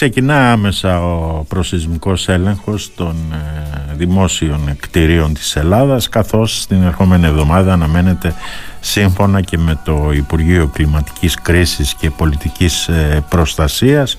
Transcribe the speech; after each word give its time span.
ξεκινά 0.00 0.52
άμεσα 0.52 1.00
ο 1.00 1.44
προσυσμικός 1.48 2.28
έλεγχος 2.28 2.94
των 2.94 3.16
ε, 3.32 3.94
δημόσιων 3.94 4.76
κτηρίων 4.80 5.34
της 5.34 5.56
Ελλάδας 5.56 6.08
καθώς 6.08 6.60
στην 6.60 6.82
ερχόμενη 6.82 7.26
εβδομάδα 7.26 7.72
αναμένεται 7.72 8.34
σύμφωνα 8.80 9.40
και 9.40 9.58
με 9.58 9.80
το 9.84 10.10
Υπουργείο 10.12 10.66
Κλιματικής 10.66 11.34
Κρίσης 11.34 11.94
και 11.94 12.10
Πολιτικής 12.10 12.88
ε, 12.88 13.24
Προστασίας 13.28 14.18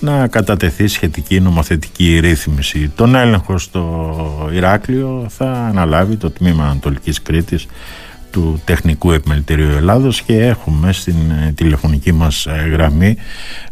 να 0.00 0.26
κατατεθεί 0.26 0.86
σχετική 0.86 1.40
νομοθετική 1.40 2.18
ρύθμιση. 2.18 2.92
Τον 2.96 3.14
έλεγχο 3.14 3.58
στο 3.58 4.50
Ηράκλειο 4.52 5.26
θα 5.28 5.52
αναλάβει 5.52 6.16
το 6.16 6.30
Τμήμα 6.30 6.64
Ανατολικής 6.64 7.22
Κρήτης 7.22 7.66
του 8.34 8.62
Τεχνικού 8.64 9.12
Επιμελητηρίου 9.12 9.70
Ελλάδος 9.70 10.22
και 10.22 10.38
έχουμε 10.38 10.92
στην 10.92 11.14
ε, 11.30 11.52
τηλεφωνική 11.56 12.12
μας 12.12 12.46
ε, 12.46 12.68
γραμμή 12.72 13.16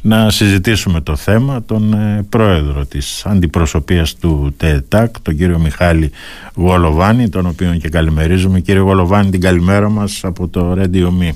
να 0.03 0.31
συζητήσουμε 0.31 1.01
το 1.01 1.17
θέμα 1.17 1.63
τον 1.63 1.93
ε, 1.93 2.27
πρόεδρο 2.29 2.85
της 2.85 3.27
αντιπροσωπείας 3.27 4.17
του 4.17 4.55
ΤΕΤΑΚ, 4.57 5.21
τον 5.21 5.37
κύριο 5.37 5.59
Μιχάλη 5.59 6.11
Γολοβάνη, 6.55 7.29
τον 7.29 7.47
οποίο 7.47 7.77
και 7.81 7.89
καλημερίζουμε. 7.89 8.61
Κύριε 8.61 8.81
Γολοβάνη, 8.81 9.31
την 9.31 9.41
καλημέρα 9.41 9.89
μας 9.89 10.21
από 10.25 10.49
το 10.49 10.77
Radio 10.79 11.07
Me. 11.07 11.35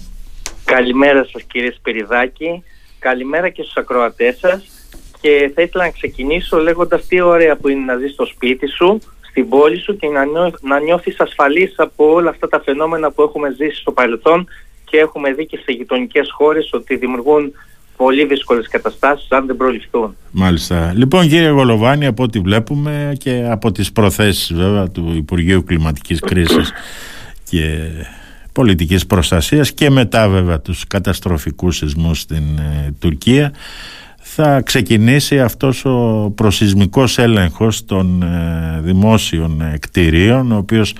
Καλημέρα 0.64 1.26
σας 1.32 1.42
κύριε 1.42 1.70
Σπυριδάκη, 1.76 2.62
καλημέρα 2.98 3.48
και 3.48 3.62
στους 3.62 3.76
ακροατές 3.76 4.38
σας 4.38 4.66
και 5.20 5.50
θα 5.54 5.62
ήθελα 5.62 5.84
να 5.84 5.90
ξεκινήσω 5.90 6.56
λέγοντας 6.56 7.06
τι 7.06 7.20
ωραία 7.20 7.56
που 7.56 7.68
είναι 7.68 7.84
να 7.84 7.96
ζεις 7.96 8.12
στο 8.12 8.24
σπίτι 8.26 8.66
σου 8.66 9.00
στην 9.36 9.48
πόλη 9.48 9.78
σου 9.80 9.96
και 9.96 10.08
να, 10.08 10.24
νιώ, 10.24 10.52
να 10.60 10.80
νιώθεις 10.80 11.20
ασφαλής 11.20 11.74
από 11.76 12.12
όλα 12.12 12.30
αυτά 12.30 12.48
τα 12.48 12.60
φαινόμενα 12.64 13.10
που 13.10 13.22
έχουμε 13.22 13.54
ζήσει 13.56 13.80
στο 13.80 13.92
παρελθόν 13.92 14.48
και 14.84 14.96
έχουμε 14.96 15.32
δει 15.32 15.46
και 15.46 15.56
σε 15.64 15.72
γειτονικές 15.72 16.28
χώρες 16.32 16.72
ότι 16.72 16.96
δημιουργούν 16.96 17.52
πολύ 17.96 18.24
δύσκολες 18.24 18.68
καταστάσεις 18.68 19.30
αν 19.30 19.46
δεν 19.46 19.56
προληφθούν. 19.56 20.16
Μάλιστα. 20.30 20.92
Λοιπόν, 20.96 21.28
κύριε 21.28 21.48
Γολοβάνη, 21.48 22.06
από 22.06 22.22
ό,τι 22.22 22.38
βλέπουμε 22.38 23.12
και 23.18 23.46
από 23.50 23.72
τις 23.72 23.92
προθέσεις 23.92 24.52
βέβαια 24.52 24.90
του 24.90 25.12
Υπουργείου 25.16 25.64
Κλιματικής 25.64 26.20
Κρίσης 26.20 26.72
και 27.50 27.90
πολιτικής 28.52 29.06
προστασίας 29.06 29.72
και 29.72 29.90
μετά 29.90 30.28
βέβαια 30.28 30.60
τους 30.60 30.86
καταστροφικούς 30.86 31.76
σεισμούς 31.76 32.20
στην 32.20 32.58
ε, 32.58 32.94
Τουρκία 32.98 33.52
θα 34.38 34.60
ξεκινήσει 34.60 35.40
αυτός 35.40 35.84
ο 35.84 36.32
προσυσμικός 36.34 37.18
έλεγχος 37.18 37.84
των 37.84 38.22
ε, 38.22 38.80
δημόσιων 38.80 39.62
κτηρίων 39.80 40.52
ο 40.52 40.56
οποίος 40.56 40.94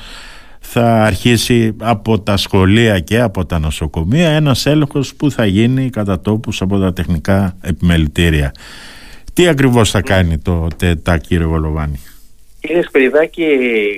θα 0.61 1.05
αρχίσει 1.05 1.77
από 1.81 2.21
τα 2.21 2.37
σχολεία 2.37 2.99
και 2.99 3.21
από 3.21 3.47
τα 3.47 3.59
νοσοκομεία 3.59 4.29
ένας 4.29 4.67
έλεγχος 4.67 5.15
που 5.15 5.31
θα 5.31 5.47
γίνει 5.47 5.91
κατά 5.91 6.21
τόπους 6.21 6.61
από 6.61 6.79
τα 6.79 6.93
τεχνικά 6.93 7.57
επιμελητήρια. 7.63 8.53
Τι 9.33 9.49
ακριβώς 9.49 9.91
θα 9.91 10.01
κάνει 10.01 10.39
το 10.39 10.69
ΤΕΤΑ 10.77 11.19
κύριε 11.19 11.47
Βολοβάνη. 11.47 12.01
Κύριε 12.61 12.83
Σπυριδάκη, 12.83 13.45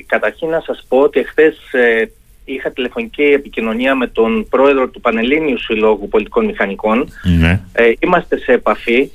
καταρχήν 0.06 0.48
να 0.48 0.61
σας 0.61 0.84
πω 0.89 0.98
ότι 0.98 1.20
εχθές 1.20 1.56
ε, 1.72 2.11
είχα 2.44 2.70
τηλεφωνική 2.70 3.22
επικοινωνία 3.22 3.94
με 3.94 4.06
τον 4.06 4.47
πρόεδρο 4.50 4.89
του 4.89 5.00
Πανελλήνιου 5.00 5.59
Συλλόγου 5.59 6.09
Πολιτικών 6.09 6.44
Μηχανικών. 6.44 7.09
Ναι. 7.39 7.61
Ε, 7.72 7.92
είμαστε 7.98 8.39
σε 8.39 8.53
επαφή 8.53 9.11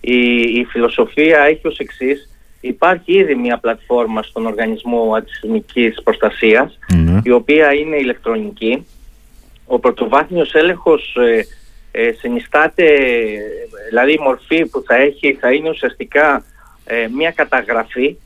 η, 0.00 0.40
η 0.40 0.64
φιλοσοφία 0.64 1.40
έχει 1.40 1.66
ως 1.66 1.78
εξής. 1.78 2.28
Υπάρχει 2.60 3.12
ήδη 3.12 3.34
μια 3.34 3.58
πλατφόρμα 3.58 4.22
στον 4.22 4.46
Οργανισμό 4.46 5.14
Αντισυσμικής 5.16 6.02
Προστασίας 6.02 6.78
ναι. 6.94 7.20
η 7.24 7.30
οποία 7.30 7.74
είναι 7.74 7.96
ηλεκτρονική. 7.96 8.86
Ο 9.66 9.78
πρωτοβάθμιος 9.78 10.54
έλεγχος 10.54 11.16
ε, 11.16 11.46
ε, 11.92 12.12
συνιστάται, 12.12 12.84
δηλαδή 13.88 14.12
η 14.12 14.20
μορφή 14.22 14.66
που 14.66 14.82
θα 14.86 14.94
έχει 14.94 15.36
θα 15.40 15.52
είναι 15.52 15.68
ουσιαστικά 15.68 16.44
ε, 16.84 17.06
μια 17.16 17.30
καταγραφή 17.30 18.16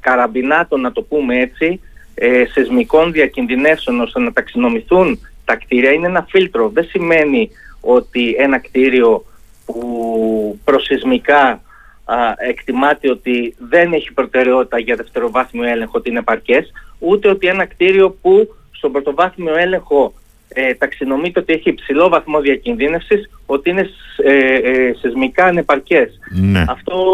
καραμπινάτων 0.00 0.80
να 0.80 0.92
το 0.92 1.02
πούμε 1.02 1.40
έτσι 1.40 1.80
ε, 2.14 2.44
σεσμικών 2.52 3.12
διακινδυνεύσεων 3.12 4.00
ώστε 4.00 4.20
να 4.20 4.32
ταξινομηθούν 4.32 5.18
τα 5.44 5.56
κτίρια 5.56 5.90
είναι 5.90 6.06
ένα 6.06 6.26
φίλτρο. 6.28 6.68
Δεν 6.68 6.84
σημαίνει 6.84 7.50
ότι 7.80 8.34
ένα 8.38 8.58
κτίριο 8.58 9.24
που 9.66 10.58
προσυσμικά 10.64 11.62
α, 12.04 12.16
εκτιμάται 12.36 13.10
ότι 13.10 13.54
δεν 13.58 13.92
έχει 13.92 14.12
προτεραιότητα 14.12 14.78
για 14.78 14.96
δευτεροβάθμιο 14.96 15.64
έλεγχο 15.64 15.92
ότι 15.98 16.10
είναι 16.10 16.22
παρκές, 16.22 16.72
ούτε 16.98 17.28
ότι 17.28 17.46
ένα 17.46 17.64
κτίριο 17.64 18.10
που 18.10 18.54
στον 18.70 18.92
πρωτοβάθμιο 18.92 19.56
έλεγχο 19.56 20.12
ε, 20.48 20.74
ταξινομείται 20.74 21.40
ότι 21.40 21.52
έχει 21.52 21.68
υψηλό 21.68 22.08
βαθμό 22.08 22.40
διακινδύνευσης, 22.40 23.30
ότι 23.46 23.70
είναι 23.70 23.88
ε, 24.24 24.54
ε, 24.54 24.94
σεισμικά 25.00 25.44
ανεπαρκές. 25.44 26.18
Ναι. 26.30 26.64
Αυτό 26.68 27.04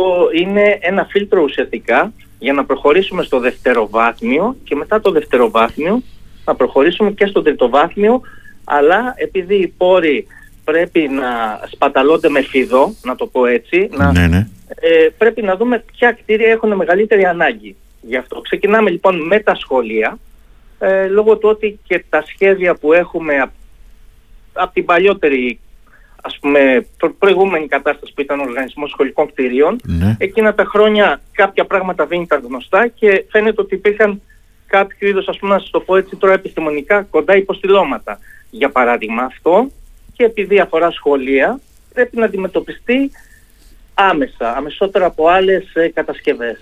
είναι 0.40 0.78
ένα 0.80 1.04
φίλτρο 1.04 1.42
ουσιαστικά 1.42 2.12
για 2.38 2.52
να 2.52 2.64
προχωρήσουμε 2.64 3.22
στο 3.22 3.38
δευτεροβάθμιο 3.38 4.56
και 4.64 4.74
μετά 4.74 5.00
το 5.00 5.10
δευτεροβάθμιο 5.10 6.02
να 6.44 6.54
προχωρήσουμε 6.54 7.10
και 7.10 7.26
στο 7.26 7.42
τριτοβάθμιο, 7.42 8.20
αλλά 8.64 9.14
επειδή 9.16 9.54
οι 9.54 9.74
πόροι 9.76 10.26
πρέπει 10.64 11.08
να 11.08 11.60
σπαταλώνται 11.70 12.28
με 12.28 12.42
φιδό, 12.42 12.94
να 13.02 13.14
το 13.14 13.26
πω 13.26 13.46
έτσι. 13.46 13.88
Να, 13.92 14.12
ναι, 14.12 14.26
ναι. 14.26 14.48
Ε, 14.80 15.08
πρέπει 15.18 15.42
να 15.42 15.56
δούμε 15.56 15.84
ποια 15.92 16.12
κτίρια 16.12 16.50
έχουν 16.50 16.72
μεγαλύτερη 16.72 17.24
ανάγκη. 17.24 17.76
Γι' 18.00 18.16
αυτό 18.16 18.40
ξεκινάμε 18.40 18.90
λοιπόν 18.90 19.26
με 19.26 19.40
τα 19.40 19.54
σχολεία, 19.54 20.18
ε, 20.78 21.06
λόγω 21.06 21.36
του 21.36 21.48
ότι 21.48 21.78
και 21.86 22.04
τα 22.08 22.22
σχέδια 22.26 22.74
που 22.74 22.92
έχουμε 22.92 23.40
από 23.40 23.52
απ 24.52 24.72
την 24.72 24.84
παλιότερη 24.84 25.60
ας 26.22 26.38
πούμε 26.40 26.86
προ, 26.96 27.14
προηγούμενη 27.18 27.68
κατάσταση 27.68 28.12
που 28.14 28.20
ήταν 28.20 28.40
ο 28.40 28.42
Οργανισμός 28.42 28.90
Σχολικών 28.90 29.26
Κτηρίων, 29.26 29.80
ναι. 29.82 30.16
εκείνα 30.18 30.54
τα 30.54 30.64
χρόνια 30.64 31.20
κάποια 31.32 31.64
πράγματα 31.64 32.06
δεν 32.06 32.20
ήταν 32.20 32.42
γνωστά 32.48 32.86
και 32.86 33.24
φαίνεται 33.30 33.60
ότι 33.60 33.74
υπήρχαν 33.74 34.22
κάποιο 34.66 35.08
είδος, 35.08 35.28
ας 35.28 35.38
πούμε 35.38 35.54
να 35.54 35.60
σας 35.60 35.70
το 35.70 35.80
πω 35.80 35.96
έτσι 35.96 36.16
τώρα 36.16 36.34
επιστημονικά, 36.34 37.02
κοντά 37.02 37.36
υποστηλώματα. 37.36 38.18
Για 38.50 38.70
παράδειγμα 38.70 39.22
αυτό 39.22 39.70
και 40.20 40.26
επειδή 40.26 40.60
αφορά 40.60 40.90
σχολεία 40.90 41.60
πρέπει 41.94 42.16
να 42.16 42.24
αντιμετωπιστεί 42.24 43.10
άμεσα, 43.94 44.56
αμεσότερα 44.56 45.06
από 45.06 45.28
άλλες 45.28 45.74
ε, 45.74 45.88
κατασκευές. 45.88 46.58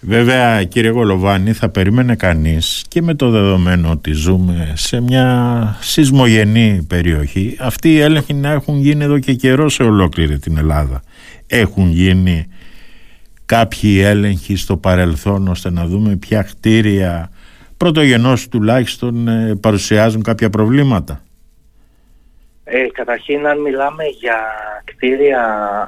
Βέβαια 0.00 0.64
κύριε 0.64 0.90
Γολοβάνη 0.90 1.52
θα 1.52 1.68
περίμενε 1.68 2.14
κανείς 2.14 2.84
και 2.88 3.02
με 3.02 3.14
το 3.14 3.30
δεδομένο 3.30 3.90
ότι 3.90 4.12
ζούμε 4.12 4.72
σε 4.76 5.00
μια 5.00 5.76
σεισμογενή 5.80 6.86
περιοχή 6.88 7.56
αυτοί 7.60 7.92
οι 7.92 8.00
έλεγχοι 8.00 8.34
να 8.34 8.50
έχουν 8.50 8.78
γίνει 8.78 9.04
εδώ 9.04 9.18
και 9.18 9.34
καιρό 9.34 9.68
σε 9.68 9.82
ολόκληρη 9.82 10.38
την 10.38 10.56
Ελλάδα. 10.56 11.02
Έχουν 11.46 11.90
γίνει 11.90 12.46
κάποιοι 13.46 14.00
έλεγχοι 14.04 14.56
στο 14.56 14.76
παρελθόν 14.76 15.48
ώστε 15.48 15.70
να 15.70 15.86
δούμε 15.86 16.16
ποια 16.16 16.42
κτίρια 16.42 17.30
πρωτογενώς 17.76 18.48
τουλάχιστον 18.48 19.28
ε, 19.28 19.54
παρουσιάζουν 19.60 20.22
κάποια 20.22 20.50
προβλήματα. 20.50 21.22
Ε, 22.64 22.86
καταρχήν, 22.92 23.46
αν 23.46 23.60
μιλάμε 23.60 24.04
για 24.04 24.36
κτίρια 24.84 25.42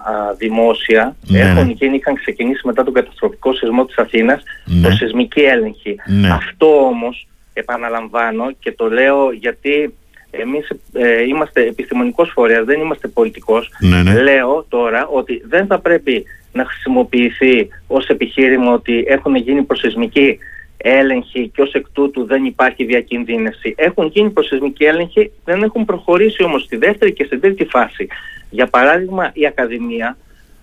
α, 0.05 0.35
δημόσια, 0.39 1.17
ναι. 1.27 1.39
έχουν 1.39 1.71
γίνει, 1.71 1.97
είχαν 1.97 2.15
ξεκινήσει 2.15 2.67
μετά 2.67 2.85
τον 2.85 2.93
καταστροφικό 2.93 3.53
σεισμό 3.55 3.85
της 3.85 3.97
Αθήνας, 3.99 4.43
ναι. 4.65 4.89
το 4.89 4.95
σεισμική 4.95 5.41
έλεγχη. 5.41 5.97
Ναι. 6.07 6.29
Αυτό 6.33 6.87
όμως, 6.87 7.27
επαναλαμβάνω 7.53 8.53
και 8.59 8.73
το 8.73 8.91
λέω 8.91 9.33
γιατί 9.33 9.95
εμείς 10.31 10.71
ε, 10.93 11.23
είμαστε 11.23 11.61
επιστημονικός 11.61 12.31
φορέας, 12.31 12.65
δεν 12.65 12.81
είμαστε 12.81 13.09
πολιτικός. 13.09 13.71
Ναι, 13.79 14.03
ναι. 14.03 14.23
Λέω 14.23 14.67
τώρα 14.69 15.07
ότι 15.07 15.43
δεν 15.49 15.67
θα 15.67 15.79
πρέπει 15.79 16.25
να 16.53 16.65
χρησιμοποιηθεί 16.65 17.69
ως 17.87 18.09
επιχείρημα 18.09 18.73
ότι 18.73 19.05
έχουν 19.09 19.35
γίνει 19.35 19.63
προσεισμικοί 19.63 20.39
έλεγχοι 20.77 21.49
και 21.49 21.63
ως 21.63 21.73
εκ 21.73 21.87
τούτου 21.93 22.25
δεν 22.25 22.45
υπάρχει 22.45 22.85
διακινδύνευση. 22.85 23.75
Έχουν 23.77 24.07
γίνει 24.07 24.31
προσεσμικοί 24.31 24.85
έλεγχοι, 24.85 25.33
δεν 25.45 25.63
έχουν 25.63 25.85
προχωρήσει 25.85 26.43
όμως 26.43 26.63
στη 26.63 26.77
δεύτερη 26.77 27.13
και 27.13 27.25
στη 27.25 27.39
τρίτη 27.39 27.65
φάση. 27.65 28.07
Για 28.51 28.67
παράδειγμα 28.67 29.31
η 29.35 29.47
Ακαδημία, 29.47 30.17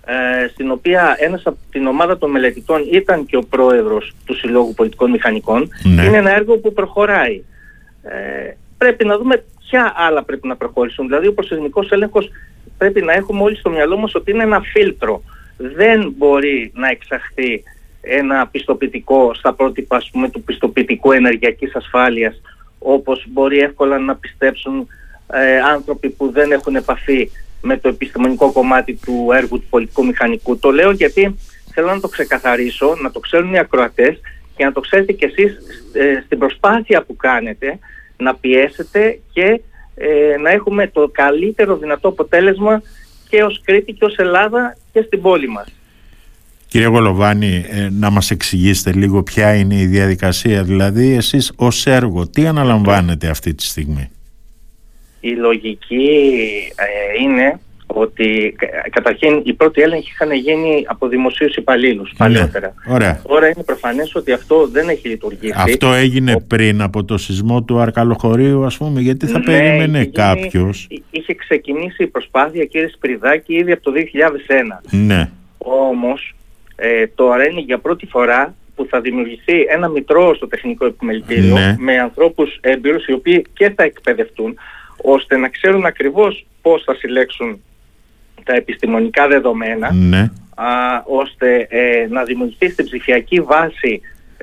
ε, 0.05 0.47
στην 0.47 0.71
οποία 0.71 1.15
ένας 1.19 1.41
από 1.45 1.57
την 1.71 1.87
ομάδα 1.87 2.17
των 2.17 2.31
μελετητών 2.31 2.87
ήταν 2.91 3.25
και 3.25 3.37
ο 3.37 3.43
πρόεδρος 3.49 4.15
του 4.25 4.35
Συλλόγου 4.35 4.73
Πολιτικών 4.73 5.11
Μηχανικών, 5.11 5.69
ναι. 5.83 6.03
είναι 6.03 6.17
ένα 6.17 6.35
έργο 6.35 6.57
που 6.57 6.73
προχωράει. 6.73 7.43
Ε, 8.03 8.53
πρέπει 8.77 9.05
να 9.05 9.17
δούμε 9.17 9.43
ποια 9.59 9.93
άλλα 9.95 10.23
πρέπει 10.23 10.47
να 10.47 10.55
προχωρήσουν. 10.55 11.07
Δηλαδή 11.07 11.27
ο 11.27 11.33
προσεσμικός 11.33 11.91
έλεγχος 11.91 12.29
πρέπει 12.77 13.01
να 13.01 13.13
έχουμε 13.13 13.41
όλοι 13.41 13.55
στο 13.55 13.69
μυαλό 13.69 13.97
μας 13.97 14.15
ότι 14.15 14.31
είναι 14.31 14.43
ένα 14.43 14.61
φίλτρο. 14.61 15.23
Δεν 15.57 16.13
μπορεί 16.17 16.71
να 16.75 16.87
εξαχθεί 16.87 17.63
ένα 18.05 18.47
πιστοποιητικό 18.47 19.33
στα 19.33 19.53
πρότυπα 19.53 19.95
ας 19.95 20.09
πούμε, 20.11 20.29
του 20.29 20.43
πιστοποιητικού 20.43 21.11
ενεργειακής 21.11 21.75
ασφάλειας 21.75 22.41
όπως 22.79 23.25
μπορεί 23.27 23.59
εύκολα 23.59 23.99
να 23.99 24.15
πιστέψουν 24.15 24.87
ε, 25.33 25.59
άνθρωποι 25.59 26.09
που 26.09 26.31
δεν 26.31 26.51
έχουν 26.51 26.75
επαφή 26.75 27.29
με 27.61 27.77
το 27.77 27.87
επιστημονικό 27.87 28.51
κομμάτι 28.51 28.99
του 29.05 29.29
έργου 29.33 29.59
του 29.59 29.67
πολιτικού 29.69 30.05
μηχανικού. 30.05 30.59
Το 30.59 30.71
λέω 30.71 30.91
γιατί 30.91 31.35
θέλω 31.73 31.87
να 31.87 31.99
το 31.99 32.07
ξεκαθαρίσω, 32.07 32.95
να 33.01 33.11
το 33.11 33.19
ξέρουν 33.19 33.53
οι 33.53 33.59
ακροατές 33.59 34.19
και 34.55 34.65
να 34.65 34.71
το 34.71 34.79
ξέρετε 34.79 35.11
κι 35.11 35.25
εσείς 35.25 35.57
ε, 35.93 36.21
στην 36.25 36.37
προσπάθεια 36.37 37.03
που 37.03 37.15
κάνετε 37.15 37.79
να 38.17 38.35
πιέσετε 38.35 39.19
και 39.33 39.61
ε, 39.95 40.37
να 40.37 40.49
έχουμε 40.49 40.87
το 40.87 41.09
καλύτερο 41.11 41.77
δυνατό 41.77 42.07
αποτέλεσμα 42.07 42.81
και 43.29 43.43
ως 43.43 43.61
Κρήτη 43.65 43.93
και 43.93 44.05
ως 44.05 44.15
Ελλάδα 44.15 44.77
και 44.91 45.01
στην 45.01 45.21
πόλη 45.21 45.47
μας. 45.47 45.67
Κύριε 46.73 46.87
Γολοβάνη, 46.87 47.65
ε, 47.69 47.89
να 47.91 48.09
μας 48.09 48.31
εξηγήσετε 48.31 48.91
λίγο 48.91 49.23
ποια 49.23 49.55
είναι 49.55 49.75
η 49.75 49.85
διαδικασία, 49.85 50.63
δηλαδή 50.63 51.15
εσείς 51.15 51.51
ως 51.55 51.87
έργο, 51.87 52.27
τι 52.27 52.45
αναλαμβάνετε 52.47 53.27
αυτή 53.27 53.53
τη 53.53 53.63
στιγμή; 53.63 54.09
Η 55.19 55.29
λογική 55.29 56.09
ε, 56.75 57.23
είναι 57.23 57.59
ότι 57.87 58.55
καταρχήν 58.91 59.41
οι 59.43 59.53
πρώτοι 59.53 59.81
έλεγχοι 59.81 60.11
είχαν 60.11 60.31
γίνει 60.31 60.83
από 60.87 61.07
δημοσίους 61.07 61.55
υπαλλήλους 61.55 62.09
ναι, 62.11 62.17
παλιότερα. 62.17 62.73
Ωραία. 62.87 63.21
Τώρα 63.27 63.45
είναι 63.45 63.63
προφανές 63.65 64.15
ότι 64.15 64.31
αυτό 64.31 64.67
δεν 64.67 64.89
έχει 64.89 65.07
λειτουργήσει. 65.07 65.53
Αυτό 65.55 65.93
έγινε 65.93 66.39
πριν 66.47 66.81
από 66.81 67.03
το 67.03 67.17
σεισμό 67.17 67.63
του 67.63 67.79
Αρκαλοχωρίου 67.79 68.65
ας 68.65 68.77
πούμε, 68.77 69.01
γιατί 69.01 69.25
θα 69.27 69.39
ναι, 69.39 69.45
περίμενε 69.45 69.99
είχε 69.99 70.09
κάποιος. 70.09 70.87
Είχε 71.09 71.33
ξεκινήσει 71.33 72.03
η 72.03 72.07
προσπάθεια 72.07 72.65
κύριε 72.65 72.87
Σπυριδάκη 72.87 73.53
ήδη 73.53 73.71
από 73.71 73.83
το 73.83 73.91
2001. 73.91 74.89
Ναι. 74.89 75.29
Όμως 75.57 76.33
ε, 76.75 77.07
τώρα 77.07 77.49
είναι 77.49 77.61
για 77.61 77.77
πρώτη 77.77 78.05
φορά 78.05 78.55
που 78.75 78.87
θα 78.89 79.01
δημιουργηθεί 79.01 79.61
ένα 79.69 79.87
μητρό 79.87 80.35
στο 80.35 80.47
τεχνικό 80.47 80.85
επιμελητήριο 80.85 81.53
ναι. 81.53 81.75
με 81.79 81.97
ανθρώπους 81.99 82.57
έμπειρους 82.61 83.05
οι 83.05 83.13
οποίοι 83.13 83.45
και 83.53 83.69
θα 83.69 83.83
εκπαιδευτούν 83.83 84.57
ώστε 85.01 85.37
να 85.37 85.49
ξέρουν 85.49 85.85
ακριβώς 85.85 86.45
πώς 86.61 86.83
θα 86.83 86.95
συλλέξουν 86.95 87.61
τα 88.43 88.53
επιστημονικά 88.53 89.27
δεδομένα 89.27 89.93
ναι. 89.93 90.31
α, 90.55 90.67
ώστε 91.05 91.67
ε, 91.69 92.07
να 92.09 92.23
δημιουργηθεί 92.23 92.69
στην 92.69 92.85
ψηφιακή 92.85 93.41
βάση 93.41 94.01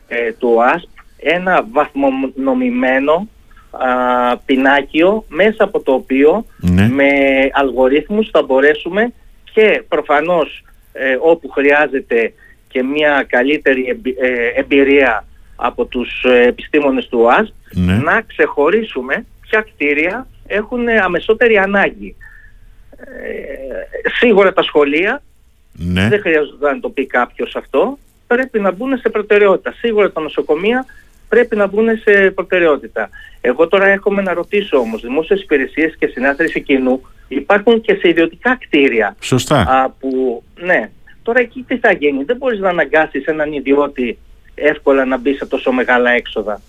ε, 0.09 0.33
του 0.33 0.63
ΑΣΠ 0.63 0.89
ένα 1.17 1.67
βαθμονομημένο 1.71 3.29
α, 3.71 4.37
πινάκιο 4.37 5.25
μέσα 5.29 5.65
από 5.65 5.81
το 5.81 5.93
οποίο 5.93 6.45
ναι. 6.57 6.89
με 6.89 7.09
αλγορίθμους 7.53 8.29
θα 8.31 8.43
μπορέσουμε 8.43 9.13
και 9.53 9.83
προφανώς 9.89 10.65
ε, 10.93 11.17
όπου 11.21 11.49
χρειάζεται 11.49 12.33
και 12.69 12.83
μια 12.83 13.25
καλύτερη 13.29 14.01
εμπειρία 14.55 15.25
από 15.57 15.85
τους 15.85 16.25
επιστήμονες 16.47 17.09
του 17.09 17.33
ΑΣΠ 17.33 17.53
ναι. 17.71 17.95
να 17.95 18.21
ξεχωρίσουμε 18.21 19.27
ποια 19.41 19.61
κτίρια 19.61 20.27
έχουν 20.47 20.89
αμεσότερη 20.89 21.59
ανάγκη. 21.59 22.17
Ε, 22.97 24.09
σίγουρα 24.09 24.53
τα 24.53 24.63
σχολεία, 24.63 25.23
ναι. 25.73 26.09
δεν 26.09 26.21
χρειάζεται 26.21 26.73
να 26.73 26.81
το 26.81 26.89
πει 26.89 27.07
κάποιος 27.07 27.57
αυτό, 27.57 27.99
πρέπει 28.27 28.61
να 28.61 28.71
μπουν 28.73 28.99
σε 28.99 29.09
προτεραιότητα. 29.09 29.73
Σίγουρα 29.73 30.13
τα 30.13 30.21
νοσοκομεία 30.21 30.87
πρέπει 31.29 31.57
να 31.57 31.67
μπουν 31.67 31.87
σε 31.99 32.31
προτεραιότητα. 32.31 33.11
Εγώ 33.41 33.69
τώρα 33.69 33.87
έχουμε 33.87 34.23
να 34.23 34.33
ρωτήσω 34.33 34.79
όμως, 34.79 35.01
δημόσιες 35.01 35.43
υπηρεσίες 35.43 35.97
και 35.99 36.07
συνάθρηση 36.07 36.61
κοινού 36.61 37.03
υπάρχουν 37.31 37.81
και 37.81 37.95
σε 37.95 38.09
ιδιωτικά 38.09 38.57
κτίρια. 38.61 39.17
Σωστά. 39.21 39.61
Α, 39.61 39.91
που, 39.91 40.43
ναι. 40.55 40.91
Τώρα 41.23 41.41
εκεί 41.41 41.65
τι 41.67 41.79
θα 41.79 41.93
γίνει, 41.93 42.25
δεν 42.25 42.37
μπορείς 42.37 42.59
να 42.59 42.69
αναγκάσεις 42.69 43.25
έναν 43.25 43.53
ιδιώτη 43.53 44.19
εύκολα 44.55 45.05
να 45.05 45.17
μπει 45.17 45.35
σε 45.35 45.47
τόσο 45.47 45.73
μεγάλα 45.73 46.11
έξοδα. 46.11 46.61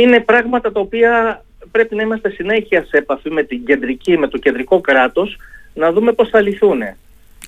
είναι 0.00 0.20
πράγματα 0.20 0.72
τα 0.72 0.80
οποία 0.80 1.44
πρέπει 1.70 1.94
να 1.94 2.02
είμαστε 2.02 2.30
συνέχεια 2.30 2.84
σε 2.84 2.96
επαφή 2.96 3.30
με 3.30 3.42
την 3.42 3.64
κεντρική, 3.64 4.18
με 4.18 4.28
το 4.28 4.38
κεντρικό 4.38 4.80
κράτος, 4.80 5.36
να 5.74 5.92
δούμε 5.92 6.12
πώς 6.12 6.28
θα 6.28 6.40
λυθούν. 6.40 6.80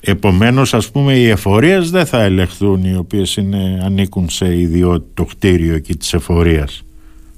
Επομένως, 0.00 0.74
ας 0.74 0.90
πούμε, 0.90 1.12
οι 1.12 1.28
εφορίες 1.28 1.90
δεν 1.90 2.06
θα 2.06 2.22
ελεγχθούν, 2.22 2.84
οι 2.84 2.96
οποίες 2.96 3.36
είναι, 3.36 3.80
ανήκουν 3.84 4.28
σε 4.28 4.58
ιδιότητα 4.58 5.24
κτίριο 5.30 5.74
εκεί 5.74 5.96
της 5.96 6.14
εφορίας. 6.14 6.85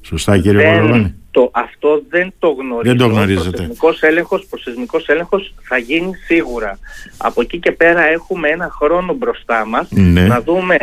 Σωστά 0.09 0.39
κύριε 0.39 0.73
Βαρβάνη. 0.73 1.15
Το, 1.31 1.51
αυτό 1.53 2.03
δεν 2.09 2.33
το 2.39 2.49
γνωρίζω. 2.49 2.95
Δεν 2.95 2.97
το 2.97 3.07
γνωρίζετε. 3.07 3.49
Ο 3.49 3.51
προσεσμικός 3.51 4.03
έλεγχος, 4.03 4.47
προσεσμικός 4.47 5.09
έλεγχος 5.09 5.55
θα 5.63 5.79
γίνει 5.79 6.15
σίγουρα. 6.27 6.79
Από 7.17 7.41
εκεί 7.41 7.59
και 7.59 7.73
πέρα 7.73 8.03
έχουμε 8.07 8.49
ένα 8.49 8.69
χρόνο 8.71 9.15
μπροστά 9.15 9.67
μας 9.67 9.89
ναι. 9.91 10.27
να 10.27 10.41
δούμε 10.41 10.77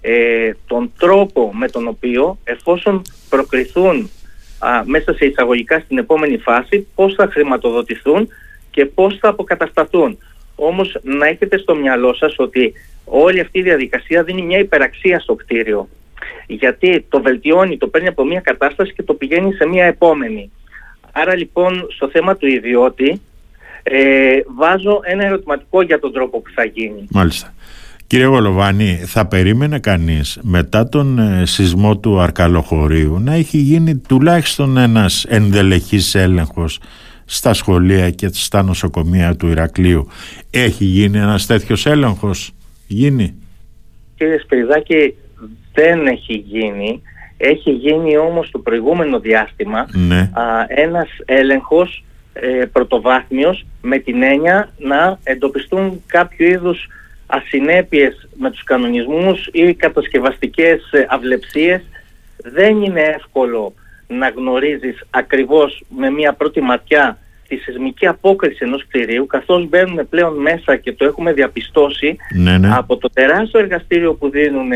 ε, 0.00 0.52
τον 0.66 0.92
τρόπο 0.98 1.50
με 1.54 1.68
τον 1.68 1.88
οποίο 1.88 2.38
εφόσον 2.44 3.02
προκριθούν 3.28 4.10
α, 4.58 4.68
μέσα 4.84 5.14
σε 5.14 5.26
εισαγωγικά 5.26 5.78
στην 5.78 5.98
επόμενη 5.98 6.38
φάση 6.38 6.86
πώς 6.94 7.14
θα 7.14 7.28
χρηματοδοτηθούν 7.30 8.28
και 8.70 8.84
πώς 8.84 9.18
θα 9.20 9.28
αποκατασταθούν. 9.28 10.18
Όμως 10.54 10.98
να 11.02 11.26
έχετε 11.26 11.58
στο 11.58 11.74
μυαλό 11.74 12.14
σας 12.14 12.34
ότι 12.38 12.72
όλη 13.04 13.40
αυτή 13.40 13.58
η 13.58 13.62
διαδικασία 13.62 14.22
δίνει 14.22 14.42
μια 14.42 14.58
υπεραξία 14.58 15.18
στο 15.18 15.34
κτίριο. 15.34 15.88
Γιατί 16.46 17.06
το 17.08 17.22
βελτιώνει, 17.22 17.76
το 17.76 17.86
παίρνει 17.86 18.08
από 18.08 18.24
μια 18.24 18.40
κατάσταση 18.40 18.92
και 18.92 19.02
το 19.02 19.14
πηγαίνει 19.14 19.52
σε 19.52 19.66
μια 19.66 19.84
επόμενη. 19.84 20.50
Άρα 21.12 21.36
λοιπόν 21.36 21.86
στο 21.90 22.08
θέμα 22.08 22.36
του 22.36 22.46
ιδιώτη 22.46 23.20
ε, 23.82 24.38
βάζω 24.56 25.00
ένα 25.02 25.24
ερωτηματικό 25.24 25.82
για 25.82 25.98
τον 25.98 26.12
τρόπο 26.12 26.40
που 26.40 26.50
θα 26.54 26.64
γίνει. 26.64 27.06
Μάλιστα. 27.10 27.54
Κύριε 28.06 28.26
Γολοβάνη, 28.26 28.94
θα 28.94 29.26
περίμενε 29.26 29.78
κανείς 29.78 30.38
μετά 30.42 30.88
τον 30.88 31.18
ε, 31.18 31.46
σεισμό 31.46 31.98
του 31.98 32.20
Αρκαλοχωρίου 32.20 33.18
να 33.20 33.34
έχει 33.34 33.58
γίνει 33.58 33.96
τουλάχιστον 33.96 34.76
ένας 34.76 35.24
ενδελεχής 35.24 36.14
έλεγχος 36.14 36.80
στα 37.24 37.52
σχολεία 37.52 38.10
και 38.10 38.28
στα 38.32 38.62
νοσοκομεία 38.62 39.36
του 39.36 39.46
Ηρακλείου; 39.46 40.08
Έχει 40.50 40.84
γίνει 40.84 41.18
ένας 41.18 41.46
τέτοιος 41.46 41.86
έλεγχος, 41.86 42.52
γίνει; 42.86 43.34
Κύριε 44.16 44.38
Σπυριδάκη, 44.38 45.14
δεν 45.78 46.06
έχει 46.06 46.34
γίνει. 46.34 47.02
Έχει 47.36 47.70
γίνει 47.70 48.16
όμως 48.16 48.50
το 48.50 48.58
προηγούμενο 48.58 49.20
διάστημα 49.20 49.86
ναι. 49.92 50.18
α, 50.18 50.64
ένας 50.68 51.08
έλεγχος 51.24 52.04
ε, 52.32 52.64
πρωτοβάθμιος 52.72 53.66
με 53.82 53.98
την 53.98 54.22
έννοια 54.22 54.68
να 54.78 55.18
εντοπιστούν 55.22 56.02
κάποιο 56.06 56.46
είδους 56.46 56.88
ασυνέπειες 57.26 58.28
με 58.36 58.50
τους 58.50 58.64
κανονισμούς 58.64 59.48
ή 59.52 59.74
κατασκευαστικές 59.74 60.90
ε, 60.92 61.06
αυλεψίες 61.08 61.82
δεν 62.36 62.82
είναι 62.82 63.00
εύκολο 63.00 63.72
να 64.06 64.28
γνωρίζεις 64.28 65.04
ακριβώς 65.10 65.82
με 65.88 66.10
μια 66.10 66.32
πρώτη 66.32 66.60
ματιά 66.60 67.18
τη 67.48 67.56
σεισμική 67.56 68.06
απόκριση 68.06 68.58
ενός 68.60 68.86
κτηρίου 68.88 69.26
καθώς 69.26 69.68
μπαίνουν 69.68 70.08
πλέον 70.08 70.36
μέσα 70.36 70.76
και 70.76 70.92
το 70.92 71.04
έχουμε 71.04 71.32
διαπιστώσει 71.32 72.16
ναι, 72.34 72.58
ναι. 72.58 72.74
από 72.74 72.96
το 72.96 73.08
τεράστιο 73.12 73.60
εργαστήριο 73.60 74.14
που 74.14 74.30
δίνουν 74.30 74.70